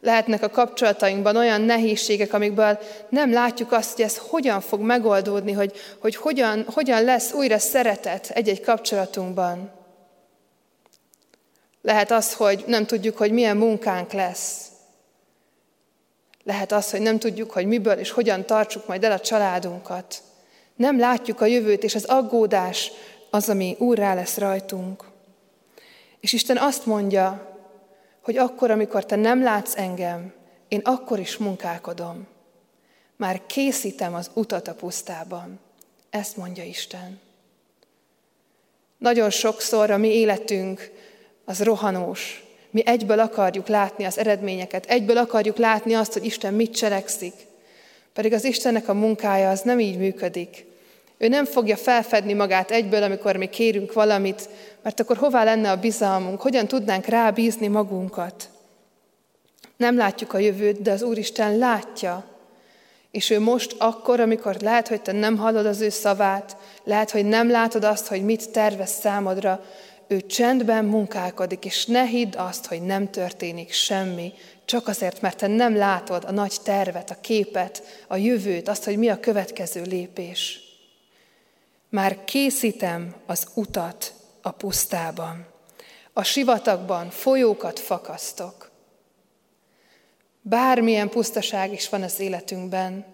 Lehetnek 0.00 0.42
a 0.42 0.50
kapcsolatainkban 0.50 1.36
olyan 1.36 1.60
nehézségek, 1.60 2.32
amikből 2.32 2.78
nem 3.08 3.32
látjuk 3.32 3.72
azt, 3.72 3.96
hogy 3.96 4.04
ez 4.04 4.16
hogyan 4.16 4.60
fog 4.60 4.80
megoldódni, 4.80 5.52
hogy, 5.52 5.72
hogy 5.98 6.16
hogyan, 6.16 6.64
hogyan 6.74 7.04
lesz 7.04 7.32
újra 7.32 7.58
szeretet 7.58 8.30
egy-egy 8.30 8.60
kapcsolatunkban. 8.60 9.70
Lehet 11.82 12.10
az, 12.10 12.34
hogy 12.34 12.64
nem 12.66 12.86
tudjuk, 12.86 13.16
hogy 13.16 13.32
milyen 13.32 13.56
munkánk 13.56 14.12
lesz. 14.12 14.66
Lehet 16.44 16.72
az, 16.72 16.90
hogy 16.90 17.00
nem 17.00 17.18
tudjuk, 17.18 17.50
hogy 17.50 17.66
miből 17.66 17.98
és 17.98 18.10
hogyan 18.10 18.44
tartsuk 18.44 18.86
majd 18.86 19.04
el 19.04 19.12
a 19.12 19.20
családunkat. 19.20 20.22
Nem 20.76 20.98
látjuk 20.98 21.40
a 21.40 21.46
jövőt, 21.46 21.84
és 21.84 21.94
az 21.94 22.04
aggódás 22.04 22.92
az, 23.30 23.48
ami 23.48 23.76
úrrá 23.78 24.14
lesz 24.14 24.36
rajtunk. 24.38 25.04
És 26.20 26.32
Isten 26.32 26.56
azt 26.56 26.86
mondja, 26.86 27.49
hogy 28.30 28.38
akkor, 28.38 28.70
amikor 28.70 29.06
te 29.06 29.16
nem 29.16 29.42
látsz 29.42 29.76
engem, 29.76 30.32
én 30.68 30.80
akkor 30.84 31.18
is 31.18 31.36
munkálkodom. 31.36 32.26
Már 33.16 33.46
készítem 33.46 34.14
az 34.14 34.30
utat 34.34 34.68
a 34.68 34.74
pusztában. 34.74 35.60
Ezt 36.10 36.36
mondja 36.36 36.64
Isten. 36.64 37.20
Nagyon 38.98 39.30
sokszor 39.30 39.90
a 39.90 39.96
mi 39.96 40.08
életünk 40.08 40.90
az 41.44 41.62
rohanós. 41.62 42.44
Mi 42.70 42.86
egyből 42.86 43.18
akarjuk 43.18 43.68
látni 43.68 44.04
az 44.04 44.18
eredményeket, 44.18 44.86
egyből 44.86 45.16
akarjuk 45.16 45.56
látni 45.56 45.94
azt, 45.94 46.12
hogy 46.12 46.24
Isten 46.24 46.54
mit 46.54 46.76
cselekszik. 46.76 47.34
Pedig 48.12 48.32
az 48.32 48.44
Istennek 48.44 48.88
a 48.88 48.94
munkája 48.94 49.50
az 49.50 49.60
nem 49.60 49.80
így 49.80 49.98
működik. 49.98 50.64
Ő 51.22 51.28
nem 51.28 51.44
fogja 51.44 51.76
felfedni 51.76 52.32
magát 52.32 52.70
egyből, 52.70 53.02
amikor 53.02 53.36
mi 53.36 53.46
kérünk 53.46 53.92
valamit, 53.92 54.48
mert 54.82 55.00
akkor 55.00 55.16
hová 55.16 55.44
lenne 55.44 55.70
a 55.70 55.76
bizalmunk, 55.76 56.40
hogyan 56.40 56.66
tudnánk 56.66 57.06
rábízni 57.06 57.66
magunkat. 57.66 58.48
Nem 59.76 59.96
látjuk 59.96 60.32
a 60.32 60.38
jövőt, 60.38 60.82
de 60.82 60.90
az 60.90 61.02
Úristen 61.02 61.58
látja. 61.58 62.24
És 63.10 63.30
ő 63.30 63.40
most 63.40 63.74
akkor, 63.78 64.20
amikor 64.20 64.56
lehet, 64.60 64.88
hogy 64.88 65.02
te 65.02 65.12
nem 65.12 65.36
hallod 65.36 65.66
az 65.66 65.80
ő 65.80 65.88
szavát, 65.88 66.56
lehet, 66.84 67.10
hogy 67.10 67.24
nem 67.24 67.50
látod 67.50 67.84
azt, 67.84 68.06
hogy 68.06 68.24
mit 68.24 68.50
tervez 68.50 68.90
számodra, 68.90 69.64
ő 70.08 70.20
csendben 70.20 70.84
munkálkodik, 70.84 71.64
és 71.64 71.86
ne 71.86 72.04
hidd 72.04 72.36
azt, 72.36 72.66
hogy 72.66 72.82
nem 72.82 73.10
történik 73.10 73.72
semmi, 73.72 74.32
csak 74.64 74.88
azért, 74.88 75.20
mert 75.20 75.36
te 75.36 75.46
nem 75.46 75.76
látod 75.76 76.24
a 76.26 76.32
nagy 76.32 76.54
tervet, 76.62 77.10
a 77.10 77.20
képet, 77.20 77.82
a 78.08 78.16
jövőt, 78.16 78.68
azt, 78.68 78.84
hogy 78.84 78.96
mi 78.96 79.08
a 79.08 79.20
következő 79.20 79.82
lépés. 79.82 80.68
Már 81.90 82.24
készítem 82.24 83.14
az 83.26 83.46
utat 83.54 84.14
a 84.42 84.50
pusztában. 84.50 85.46
A 86.12 86.22
sivatagban 86.22 87.10
folyókat 87.10 87.78
fakasztok. 87.78 88.70
Bármilyen 90.42 91.08
pusztaság 91.08 91.72
is 91.72 91.88
van 91.88 92.02
az 92.02 92.20
életünkben, 92.20 93.04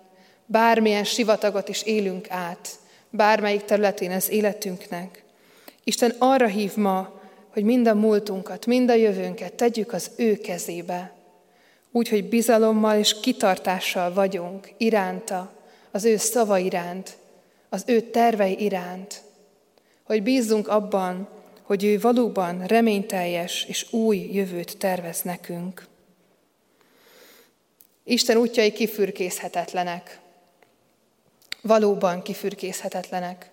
bármilyen 0.46 1.04
sivatagot 1.04 1.68
is 1.68 1.82
élünk 1.82 2.30
át, 2.30 2.68
bármelyik 3.10 3.64
területén 3.64 4.10
az 4.10 4.28
életünknek, 4.28 5.24
Isten 5.88 6.14
arra 6.18 6.46
hív 6.46 6.76
ma, 6.76 7.20
hogy 7.52 7.64
mind 7.64 7.86
a 7.86 7.94
múltunkat, 7.94 8.66
mind 8.66 8.90
a 8.90 8.94
jövőnket 8.94 9.52
tegyük 9.52 9.92
az 9.92 10.10
ő 10.16 10.36
kezébe, 10.36 11.12
úgy, 11.92 12.08
hogy 12.08 12.28
bizalommal 12.28 12.98
és 12.98 13.20
kitartással 13.20 14.12
vagyunk 14.12 14.72
iránta, 14.76 15.52
az 15.90 16.04
ő 16.04 16.16
szava 16.16 16.58
iránt, 16.58 17.16
az 17.68 17.83
ő 17.87 18.00
tervei 18.00 18.62
iránt, 18.64 19.22
hogy 20.02 20.22
bízzunk 20.22 20.68
abban, 20.68 21.29
hogy 21.62 21.85
ő 21.85 22.00
valóban 22.00 22.66
reményteljes 22.66 23.64
és 23.64 23.92
új 23.92 24.29
jövőt 24.33 24.78
tervez 24.78 25.22
nekünk. 25.22 25.86
Isten 28.05 28.36
útjai 28.36 28.72
kifürkészhetetlenek. 28.72 30.18
Valóban 31.62 32.22
kifürkészhetetlenek. 32.22 33.51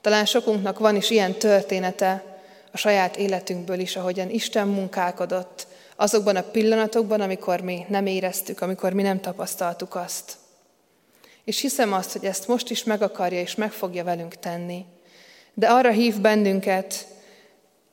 Talán 0.00 0.24
sokunknak 0.24 0.78
van 0.78 0.96
is 0.96 1.10
ilyen 1.10 1.32
története 1.32 2.38
a 2.72 2.76
saját 2.76 3.16
életünkből 3.16 3.78
is, 3.78 3.96
ahogyan 3.96 4.30
Isten 4.30 4.68
munkálkodott 4.68 5.66
azokban 5.96 6.36
a 6.36 6.42
pillanatokban, 6.42 7.20
amikor 7.20 7.60
mi 7.60 7.84
nem 7.88 8.06
éreztük, 8.06 8.60
amikor 8.60 8.92
mi 8.92 9.02
nem 9.02 9.20
tapasztaltuk 9.20 9.94
azt. 9.94 10.36
És 11.44 11.60
hiszem 11.60 11.92
azt, 11.92 12.12
hogy 12.12 12.24
ezt 12.24 12.48
most 12.48 12.70
is 12.70 12.84
meg 12.84 13.02
akarja 13.02 13.40
és 13.40 13.54
meg 13.54 13.72
fogja 13.72 14.04
velünk 14.04 14.34
tenni. 14.34 14.84
De 15.54 15.68
arra 15.68 15.90
hív 15.90 16.20
bennünket, 16.20 17.06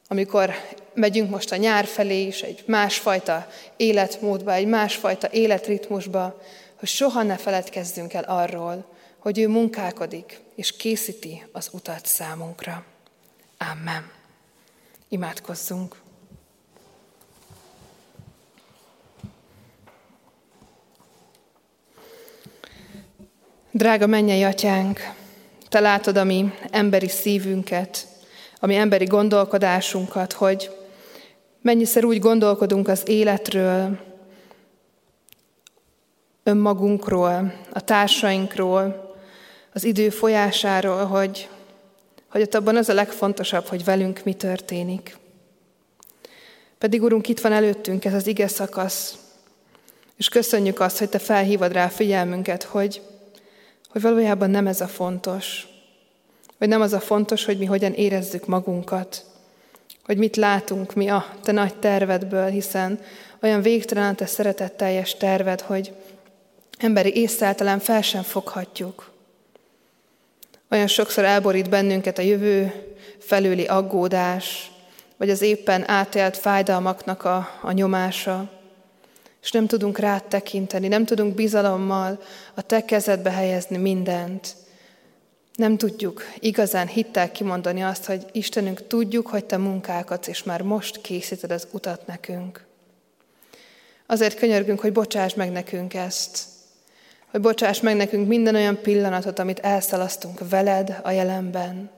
amikor 0.08 0.54
megyünk 0.94 1.30
most 1.30 1.52
a 1.52 1.56
nyár 1.56 1.86
felé 1.86 2.26
is, 2.26 2.42
egy 2.42 2.64
másfajta 2.68 3.48
életmódba, 3.78 4.54
egy 4.54 4.68
másfajta 4.68 5.30
életritmusba, 5.32 6.42
hogy 6.80 6.90
soha 6.90 7.24
ne 7.24 7.38
feledkezzünk 7.38 8.14
el 8.14 8.24
arról, 8.24 8.86
hogy 9.18 9.40
ő 9.40 9.48
munkálkodik 9.48 10.40
és 10.56 10.76
készíti 10.76 11.44
az 11.52 11.70
utat 11.72 12.06
számunkra. 12.06 12.86
Amen. 13.58 14.12
Imádkozzunk. 15.10 16.01
Drága 23.74 24.08
mennyei 24.08 24.44
atyánk, 24.44 25.00
te 25.70 25.80
látod 25.80 26.18
a 26.18 26.24
mi 26.24 26.54
emberi 26.72 27.08
szívünket, 27.08 28.08
a 28.60 28.66
mi 28.66 28.76
emberi 28.76 29.06
gondolkodásunkat, 29.06 30.34
hogy 30.34 30.72
mennyiszer 31.62 32.04
úgy 32.04 32.20
gondolkodunk 32.20 32.88
az 32.88 33.02
életről, 33.06 34.00
önmagunkról, 36.44 37.54
a 37.74 37.82
társainkról, 37.84 39.16
az 39.74 39.84
idő 39.84 40.10
folyásáról, 40.10 41.06
hogy, 41.06 41.50
hogy 42.30 42.42
ott 42.42 42.56
abban 42.56 42.76
az 42.76 42.90
a 42.90 42.94
legfontosabb, 42.94 43.66
hogy 43.66 43.84
velünk 43.84 44.24
mi 44.24 44.34
történik. 44.34 45.18
Pedig, 46.78 47.04
Urunk, 47.04 47.28
itt 47.28 47.40
van 47.40 47.52
előttünk 47.52 48.06
ez 48.06 48.14
az 48.14 48.28
ige 48.28 48.48
szakasz, 48.48 49.18
és 50.18 50.30
köszönjük 50.30 50.80
azt, 50.80 50.98
hogy 50.98 51.10
Te 51.10 51.20
felhívod 51.20 51.72
rá 51.72 51.86
a 51.86 51.90
figyelmünket, 51.90 52.64
hogy, 52.64 53.02
hogy 53.92 54.02
valójában 54.02 54.50
nem 54.50 54.68
ez 54.68 54.82
a 54.82 54.88
fontos, 54.88 55.68
hogy 56.58 56.68
nem 56.68 56.82
az 56.82 56.94
a 56.94 57.00
fontos, 57.00 57.46
hogy 57.46 57.58
mi 57.58 57.66
hogyan 57.66 57.94
érezzük 57.94 58.48
magunkat, 58.48 59.26
hogy 60.06 60.18
mit 60.18 60.36
látunk 60.36 60.94
mi 60.94 61.08
a 61.08 61.26
Te 61.44 61.52
nagy 61.52 61.76
tervedből, 61.76 62.50
hiszen 62.50 63.00
olyan 63.42 63.62
végtelen 63.62 64.12
a 64.12 64.16
Te 64.16 64.26
szeretetteljes 64.26 65.16
terved, 65.18 65.62
hogy 65.62 65.94
emberi 66.78 67.16
észre 67.16 67.80
fel 67.80 68.02
sem 68.02 68.24
foghatjuk. 68.24 69.12
Olyan 70.70 70.88
sokszor 70.88 71.24
elborít 71.24 71.70
bennünket 71.70 72.18
a 72.18 72.22
jövő 72.22 72.74
felüli 73.20 73.66
aggódás, 73.66 74.72
vagy 75.18 75.30
az 75.30 75.42
éppen 75.42 75.90
átélt 75.90 76.38
fájdalmaknak 76.38 77.24
a, 77.24 77.50
a 77.62 77.72
nyomása, 77.72 78.61
és 79.42 79.52
nem 79.52 79.68
tudunk 79.68 79.98
rád 79.98 80.24
tekinteni, 80.24 80.88
nem 80.88 81.06
tudunk 81.06 81.36
bizalommal 81.36 82.22
a 82.54 82.62
te 82.62 82.86
kezedbe 82.86 83.30
helyezni 83.30 83.78
mindent. 83.78 84.56
Nem 85.56 85.78
tudjuk 85.78 86.24
igazán 86.40 86.88
hittel 86.88 87.32
kimondani 87.32 87.84
azt, 87.84 88.06
hogy 88.06 88.26
Istenünk, 88.32 88.88
tudjuk, 88.88 89.28
hogy 89.28 89.46
te 89.46 89.58
munkálkodsz, 89.58 90.28
és 90.28 90.44
már 90.44 90.62
most 90.62 91.02
készíted 91.02 91.52
az 91.52 91.68
utat 91.72 92.08
nekünk. 92.08 92.66
Azért 94.06 94.40
könyörgünk, 94.40 94.80
hogy 94.80 94.92
bocsáss 94.92 95.34
meg 95.34 95.52
nekünk 95.52 95.94
ezt, 95.94 96.44
hogy 97.32 97.42
bocsáss 97.42 97.80
meg 97.80 97.96
nekünk 97.96 98.28
minden 98.28 98.56
olyan 98.56 98.82
pillanatot, 98.82 99.40
amit 99.40 99.60
elszalasztunk 99.60 100.50
veled 100.50 101.00
a 101.04 101.12
jelenben. 101.12 101.90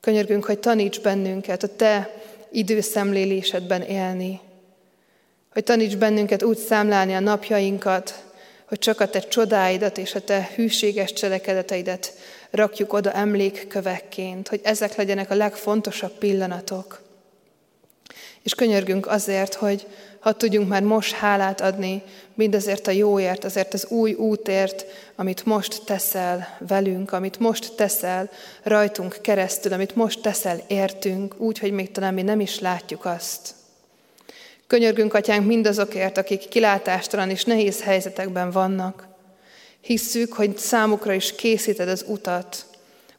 Könyörgünk, 0.00 0.44
hogy 0.44 0.58
taníts 0.58 1.00
bennünket 1.00 1.62
a 1.62 1.76
te 1.76 2.10
időszemlélésedben 2.50 3.82
élni, 3.82 4.40
hogy 5.52 5.64
taníts 5.64 5.96
bennünket 5.96 6.42
úgy 6.42 6.58
számlálni 6.58 7.14
a 7.14 7.20
napjainkat, 7.20 8.22
hogy 8.68 8.78
csak 8.78 9.00
a 9.00 9.08
te 9.08 9.20
csodáidat 9.20 9.98
és 9.98 10.14
a 10.14 10.20
te 10.20 10.50
hűséges 10.54 11.12
cselekedeteidet 11.12 12.12
rakjuk 12.50 12.92
oda 12.92 13.12
emlékkövekként, 13.12 14.48
hogy 14.48 14.60
ezek 14.62 14.94
legyenek 14.94 15.30
a 15.30 15.34
legfontosabb 15.34 16.12
pillanatok. 16.18 17.00
És 18.42 18.54
könyörgünk 18.54 19.06
azért, 19.06 19.54
hogy 19.54 19.86
ha 20.20 20.32
tudjunk 20.32 20.68
már 20.68 20.82
most 20.82 21.12
hálát 21.12 21.60
adni 21.60 22.02
mindazért 22.34 22.86
a 22.86 22.90
jóért, 22.90 23.44
azért 23.44 23.74
az 23.74 23.86
új 23.86 24.12
útért, 24.12 24.86
amit 25.16 25.44
most 25.44 25.82
teszel 25.84 26.56
velünk, 26.68 27.12
amit 27.12 27.38
most 27.38 27.72
teszel 27.76 28.30
rajtunk 28.62 29.18
keresztül, 29.20 29.72
amit 29.72 29.96
most 29.96 30.22
teszel 30.22 30.60
értünk, 30.66 31.34
úgy, 31.38 31.58
hogy 31.58 31.72
még 31.72 31.90
talán 31.90 32.14
mi 32.14 32.22
nem 32.22 32.40
is 32.40 32.58
látjuk 32.58 33.04
azt. 33.04 33.54
Könyörgünk, 34.72 35.14
Atyánk, 35.14 35.46
mindazokért, 35.46 36.18
akik 36.18 36.48
kilátástalan 36.48 37.30
és 37.30 37.44
nehéz 37.44 37.82
helyzetekben 37.82 38.50
vannak. 38.50 39.06
Hisszük, 39.80 40.32
hogy 40.32 40.58
számukra 40.58 41.12
is 41.12 41.34
készíted 41.34 41.88
az 41.88 42.04
utat, 42.08 42.64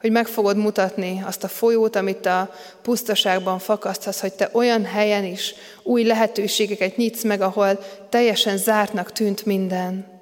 hogy 0.02 0.12
meg 0.12 0.28
fogod 0.28 0.58
mutatni 0.58 1.24
azt 1.26 1.44
a 1.44 1.48
folyót, 1.48 1.96
amit 1.96 2.26
a 2.26 2.54
pusztaságban 2.82 3.60
fakasztasz, 3.60 4.20
hogy 4.20 4.34
te 4.34 4.50
olyan 4.52 4.86
helyen 4.86 5.24
is 5.24 5.56
új 5.84 6.04
lehetőségeket 6.04 6.98
nyitsz 6.98 7.24
meg, 7.24 7.42
ahol 7.42 7.80
teljesen 8.10 8.58
zártnak 8.58 9.12
tűnt 9.12 9.46
minden. 9.46 10.22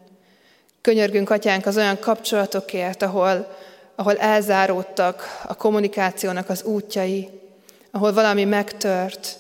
Könyörgünk, 0.82 1.30
Atyánk, 1.30 1.66
az 1.66 1.78
olyan 1.78 2.00
kapcsolatokért, 2.00 3.02
ahol, 3.02 3.56
ahol 3.96 4.18
elzáródtak 4.18 5.42
a 5.48 5.56
kommunikációnak 5.56 6.50
az 6.50 6.64
útjai, 6.64 7.30
ahol 7.92 8.14
valami 8.14 8.44
megtört, 8.44 9.40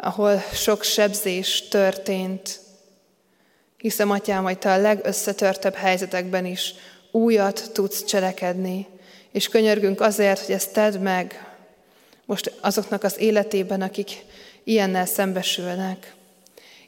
ahol 0.00 0.42
sok 0.52 0.82
sebzés 0.82 1.68
történt. 1.68 2.60
Hiszem, 3.76 4.10
Atyám, 4.10 4.42
hogy 4.42 4.58
Te 4.58 4.72
a 4.72 4.76
legösszetörtebb 4.76 5.74
helyzetekben 5.74 6.44
is 6.44 6.74
újat 7.10 7.70
tudsz 7.72 8.04
cselekedni, 8.04 8.86
és 9.32 9.48
könyörgünk 9.48 10.00
azért, 10.00 10.46
hogy 10.46 10.54
ezt 10.54 10.72
tedd 10.72 10.98
meg 10.98 11.46
most 12.24 12.52
azoknak 12.60 13.04
az 13.04 13.18
életében, 13.18 13.82
akik 13.82 14.10
ilyennel 14.64 15.06
szembesülnek. 15.06 16.14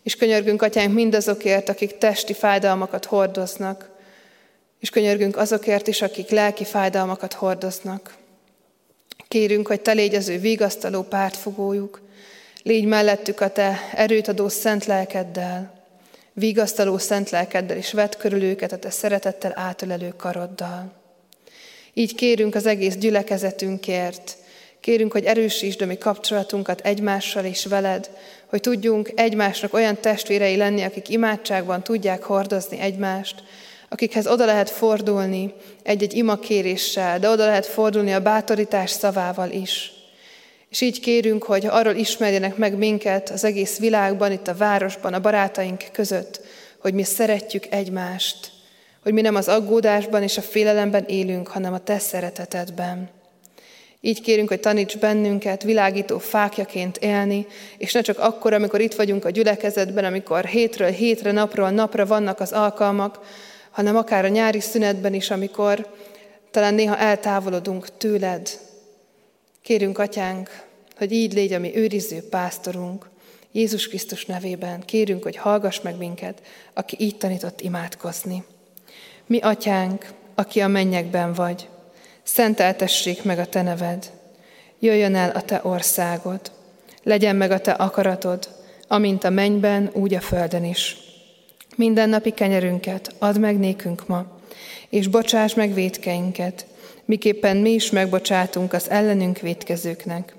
És 0.02 0.16
könyörgünk, 0.16 0.62
Atyánk, 0.62 0.94
mindazokért, 0.94 1.68
akik 1.68 1.98
testi 1.98 2.32
fájdalmakat 2.32 3.04
hordoznak, 3.04 3.90
és 4.80 4.90
könyörgünk 4.90 5.36
azokért 5.36 5.86
is, 5.86 6.02
akik 6.02 6.30
lelki 6.30 6.64
fájdalmakat 6.64 7.32
hordoznak. 7.32 8.16
Kérünk, 9.28 9.66
hogy 9.66 9.80
Te 9.80 9.92
légy 9.92 10.14
az 10.14 10.28
ő 10.28 10.38
vigasztaló 10.38 11.02
pártfogójuk, 11.02 12.00
légy 12.62 12.84
mellettük 12.84 13.40
a 13.40 13.50
Te 13.50 13.78
erőt 13.94 14.28
adó 14.28 14.48
szent 14.48 14.86
lelkeddel, 14.86 15.84
vigasztaló 16.32 16.98
szent 16.98 17.30
lelkeddel, 17.30 17.76
és 17.76 17.92
vedd 17.92 18.16
körül 18.18 18.42
őket 18.42 18.72
a 18.72 18.78
Te 18.78 18.90
szeretettel 18.90 19.52
átölelő 19.54 20.14
karoddal. 20.16 20.92
Így 21.94 22.14
kérünk 22.14 22.54
az 22.54 22.66
egész 22.66 22.96
gyülekezetünkért, 22.96 24.36
kérünk, 24.80 25.12
hogy 25.12 25.24
erősítsd 25.24 25.82
a 25.82 25.86
mi 25.86 25.98
kapcsolatunkat 25.98 26.80
egymással 26.80 27.44
és 27.44 27.66
veled, 27.66 28.10
hogy 28.46 28.60
tudjunk 28.60 29.12
egymásnak 29.14 29.74
olyan 29.74 30.00
testvérei 30.00 30.56
lenni, 30.56 30.82
akik 30.82 31.08
imádságban 31.08 31.82
tudják 31.82 32.22
hordozni 32.22 32.78
egymást, 32.78 33.42
akikhez 33.88 34.26
oda 34.26 34.44
lehet 34.44 34.70
fordulni 34.70 35.54
egy-egy 35.82 36.14
imakéréssel, 36.14 37.18
de 37.18 37.28
oda 37.28 37.44
lehet 37.44 37.66
fordulni 37.66 38.12
a 38.12 38.20
bátorítás 38.20 38.90
szavával 38.90 39.50
is. 39.50 39.99
És 40.70 40.80
így 40.80 41.00
kérünk, 41.00 41.42
hogy 41.42 41.66
arról 41.66 41.94
ismerjenek 41.94 42.56
meg 42.56 42.76
minket 42.76 43.30
az 43.30 43.44
egész 43.44 43.78
világban, 43.78 44.32
itt 44.32 44.48
a 44.48 44.54
városban, 44.54 45.14
a 45.14 45.20
barátaink 45.20 45.84
között, 45.92 46.40
hogy 46.78 46.94
mi 46.94 47.02
szeretjük 47.02 47.66
egymást, 47.70 48.50
hogy 49.02 49.12
mi 49.12 49.20
nem 49.20 49.34
az 49.34 49.48
aggódásban 49.48 50.22
és 50.22 50.36
a 50.36 50.42
félelemben 50.42 51.04
élünk, 51.06 51.48
hanem 51.48 51.72
a 51.72 51.78
te 51.78 51.98
szeretetedben. 51.98 53.08
Így 54.00 54.20
kérünk, 54.20 54.48
hogy 54.48 54.60
taníts 54.60 54.98
bennünket 54.98 55.62
világító 55.62 56.18
fákjaként 56.18 56.96
élni, 56.96 57.46
és 57.78 57.92
ne 57.92 58.00
csak 58.00 58.18
akkor, 58.18 58.52
amikor 58.52 58.80
itt 58.80 58.94
vagyunk 58.94 59.24
a 59.24 59.30
gyülekezetben, 59.30 60.04
amikor 60.04 60.44
hétről 60.44 60.90
hétre, 60.90 61.32
napról 61.32 61.70
napra 61.70 62.06
vannak 62.06 62.40
az 62.40 62.52
alkalmak, 62.52 63.18
hanem 63.70 63.96
akár 63.96 64.24
a 64.24 64.28
nyári 64.28 64.60
szünetben 64.60 65.14
is, 65.14 65.30
amikor 65.30 65.86
talán 66.50 66.74
néha 66.74 66.96
eltávolodunk 66.96 67.96
tőled. 67.96 68.48
Kérünk, 69.62 69.98
Atyánk, 69.98 70.64
hogy 70.96 71.12
így 71.12 71.32
légy 71.32 71.52
a 71.52 71.58
mi 71.58 71.76
őriző 71.76 72.22
pásztorunk, 72.28 73.10
Jézus 73.52 73.88
Krisztus 73.88 74.26
nevében 74.26 74.80
kérünk, 74.84 75.22
hogy 75.22 75.36
hallgass 75.36 75.80
meg 75.80 75.96
minket, 75.96 76.42
aki 76.74 76.96
így 76.98 77.16
tanított 77.16 77.60
imádkozni. 77.60 78.44
Mi, 79.26 79.38
Atyánk, 79.38 80.12
aki 80.34 80.60
a 80.60 80.68
mennyekben 80.68 81.32
vagy, 81.32 81.68
szenteltessék 82.22 83.22
meg 83.22 83.38
a 83.38 83.46
Te 83.46 83.62
neved, 83.62 84.10
jöjjön 84.78 85.14
el 85.14 85.30
a 85.30 85.42
Te 85.42 85.60
országod, 85.62 86.40
legyen 87.02 87.36
meg 87.36 87.50
a 87.50 87.60
Te 87.60 87.72
akaratod, 87.72 88.48
amint 88.88 89.24
a 89.24 89.30
mennyben, 89.30 89.90
úgy 89.92 90.14
a 90.14 90.20
földön 90.20 90.64
is. 90.64 90.96
Mindennapi 91.76 92.30
kenyerünket 92.30 93.14
add 93.18 93.38
meg 93.38 93.58
nékünk 93.58 94.06
ma, 94.06 94.38
és 94.88 95.06
bocsáss 95.06 95.54
meg 95.54 95.74
védkeinket, 95.74 96.66
miképpen 97.10 97.56
mi 97.56 97.70
is 97.70 97.90
megbocsátunk 97.90 98.72
az 98.72 98.90
ellenünk 98.90 99.38
védkezőknek. 99.38 100.34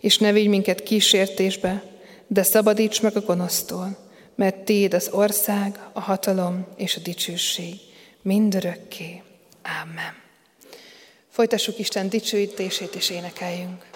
És 0.00 0.18
ne 0.18 0.32
vigy 0.32 0.48
minket 0.48 0.82
kísértésbe, 0.82 1.82
de 2.26 2.42
szabadíts 2.42 3.02
meg 3.02 3.16
a 3.16 3.20
gonosztól, 3.20 3.96
mert 4.34 4.56
Téd 4.56 4.94
az 4.94 5.08
ország, 5.12 5.78
a 5.92 6.00
hatalom 6.00 6.66
és 6.76 6.96
a 6.96 7.00
dicsőség 7.00 7.74
mindörökké. 8.22 9.22
Amen. 9.82 10.14
Folytassuk 11.28 11.78
Isten 11.78 12.08
dicsőítését 12.08 12.94
és 12.94 13.10
énekeljünk. 13.10 13.91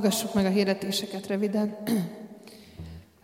Hallgassuk 0.00 0.34
meg 0.34 0.44
a 0.44 0.48
hirdetéseket 0.48 1.26
röviden. 1.26 1.76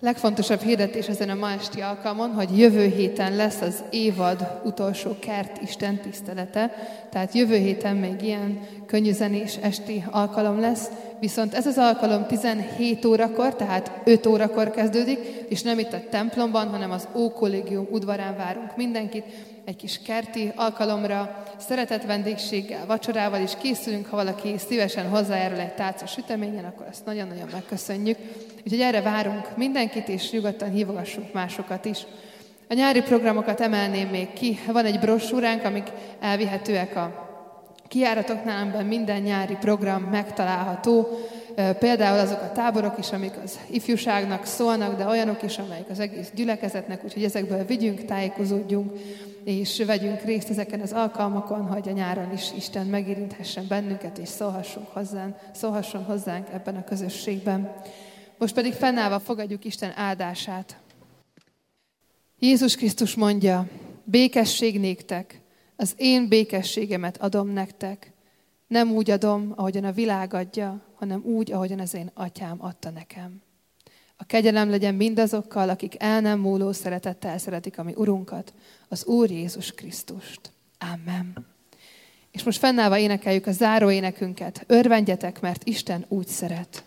Legfontosabb 0.00 0.60
hirdetés 0.60 1.06
ezen 1.06 1.28
a 1.28 1.34
ma 1.34 1.50
esti 1.50 1.80
alkalmon, 1.80 2.30
hogy 2.30 2.58
jövő 2.58 2.86
héten 2.86 3.36
lesz 3.36 3.60
az 3.60 3.82
évad 3.90 4.60
utolsó 4.64 5.16
kert 5.18 5.62
Isten 5.62 5.96
tisztelete, 5.96 6.72
tehát 7.10 7.34
jövő 7.34 7.56
héten 7.56 7.96
még 7.96 8.22
ilyen 8.22 8.60
könnyűzenés 8.86 9.56
esti 9.56 10.04
alkalom 10.10 10.60
lesz, 10.60 10.90
viszont 11.20 11.54
ez 11.54 11.66
az 11.66 11.78
alkalom 11.78 12.26
17 12.26 13.04
órakor, 13.04 13.54
tehát 13.54 14.00
5 14.04 14.26
órakor 14.26 14.70
kezdődik, 14.70 15.18
és 15.48 15.62
nem 15.62 15.78
itt 15.78 15.92
a 15.92 16.02
templomban, 16.10 16.68
hanem 16.68 16.90
az 16.90 17.08
Ó 17.14 17.32
Kollégium 17.32 17.86
udvarán 17.90 18.36
várunk 18.36 18.76
mindenkit, 18.76 19.24
egy 19.66 19.76
kis 19.76 20.00
kerti 20.02 20.52
alkalomra, 20.54 21.44
szeretett 21.56 22.02
vendégséggel, 22.02 22.86
vacsorával 22.86 23.40
is 23.40 23.52
készülünk, 23.62 24.06
ha 24.06 24.16
valaki 24.16 24.54
szívesen 24.58 25.08
hozzájárul 25.08 25.58
egy 25.58 25.74
tálca 25.74 26.06
süteményen, 26.06 26.64
akkor 26.64 26.86
ezt 26.90 27.04
nagyon-nagyon 27.04 27.48
megköszönjük. 27.52 28.18
Úgyhogy 28.64 28.80
erre 28.80 29.00
várunk 29.00 29.56
mindenkit, 29.56 30.08
és 30.08 30.30
nyugodtan 30.30 30.70
hívogassunk 30.70 31.32
másokat 31.32 31.84
is. 31.84 31.98
A 32.68 32.74
nyári 32.74 33.02
programokat 33.02 33.60
emelném 33.60 34.08
még 34.08 34.32
ki. 34.32 34.58
Van 34.66 34.84
egy 34.84 34.98
brosúránk, 34.98 35.64
amik 35.64 35.86
elvihetőek 36.20 36.96
a 36.96 37.28
kiáratoknál, 37.88 38.62
amiben 38.62 38.86
minden 38.86 39.20
nyári 39.20 39.56
program 39.60 40.02
megtalálható. 40.02 41.08
Például 41.78 42.18
azok 42.18 42.42
a 42.42 42.52
táborok 42.52 42.98
is, 42.98 43.12
amik 43.12 43.32
az 43.44 43.58
ifjúságnak 43.70 44.44
szólnak, 44.44 44.96
de 44.96 45.06
olyanok 45.06 45.42
is, 45.42 45.58
amelyek 45.58 45.90
az 45.90 46.00
egész 46.00 46.30
gyülekezetnek, 46.34 47.04
úgyhogy 47.04 47.24
ezekből 47.24 47.64
vigyünk, 47.64 48.04
tájékozódjunk, 48.04 48.92
és 49.46 49.82
vegyünk 49.86 50.22
részt 50.22 50.50
ezeken 50.50 50.80
az 50.80 50.92
alkalmakon, 50.92 51.66
hogy 51.66 51.88
a 51.88 51.92
nyáron 51.92 52.32
is 52.32 52.52
Isten 52.56 52.86
megérinthessen 52.86 53.66
bennünket, 53.68 54.18
és 54.18 54.28
szólhassunk 54.28 54.88
hozzánk, 54.88 55.36
szólhasson 55.52 56.04
hozzánk 56.04 56.48
ebben 56.52 56.76
a 56.76 56.84
közösségben. 56.84 57.74
Most 58.38 58.54
pedig 58.54 58.72
fennállva 58.72 59.18
fogadjuk 59.18 59.64
Isten 59.64 59.92
áldását. 59.96 60.80
Jézus 62.38 62.76
Krisztus 62.76 63.14
mondja, 63.14 63.68
békesség 64.04 64.80
néktek, 64.80 65.40
az 65.76 65.94
én 65.96 66.28
békességemet 66.28 67.16
adom 67.16 67.48
nektek. 67.48 68.12
Nem 68.66 68.90
úgy 68.90 69.10
adom, 69.10 69.52
ahogyan 69.56 69.84
a 69.84 69.92
világ 69.92 70.34
adja, 70.34 70.82
hanem 70.94 71.22
úgy, 71.24 71.52
ahogyan 71.52 71.80
az 71.80 71.94
én 71.94 72.10
atyám 72.14 72.56
adta 72.58 72.90
nekem. 72.90 73.45
A 74.16 74.24
kegyelem 74.24 74.70
legyen 74.70 74.94
mindazokkal, 74.94 75.68
akik 75.68 75.94
el 75.98 76.20
nem 76.20 76.38
múló 76.38 76.72
szeretettel 76.72 77.38
szeretik 77.38 77.78
a 77.78 77.82
mi 77.82 77.92
Urunkat, 77.96 78.52
az 78.88 79.04
Úr 79.04 79.30
Jézus 79.30 79.72
Krisztust. 79.72 80.40
Amen. 80.78 81.46
És 82.30 82.42
most 82.42 82.58
fennállva 82.58 82.98
énekeljük 82.98 83.46
a 83.46 83.52
záró 83.52 83.90
énekünket. 83.90 84.64
Örvendjetek, 84.66 85.40
mert 85.40 85.64
Isten 85.64 86.04
úgy 86.08 86.26
szeret. 86.26 86.84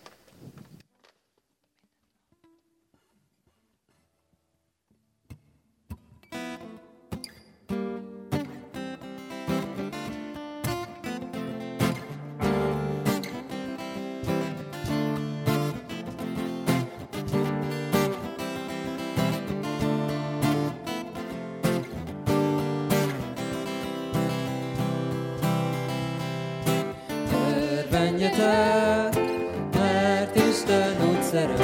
Isten 31.31 31.58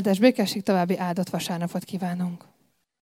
Áldás 0.00 0.18
békesség, 0.18 0.62
további 0.62 0.98
áldott 0.98 1.28
vasárnapot 1.28 1.84
kívánunk. 1.84 2.44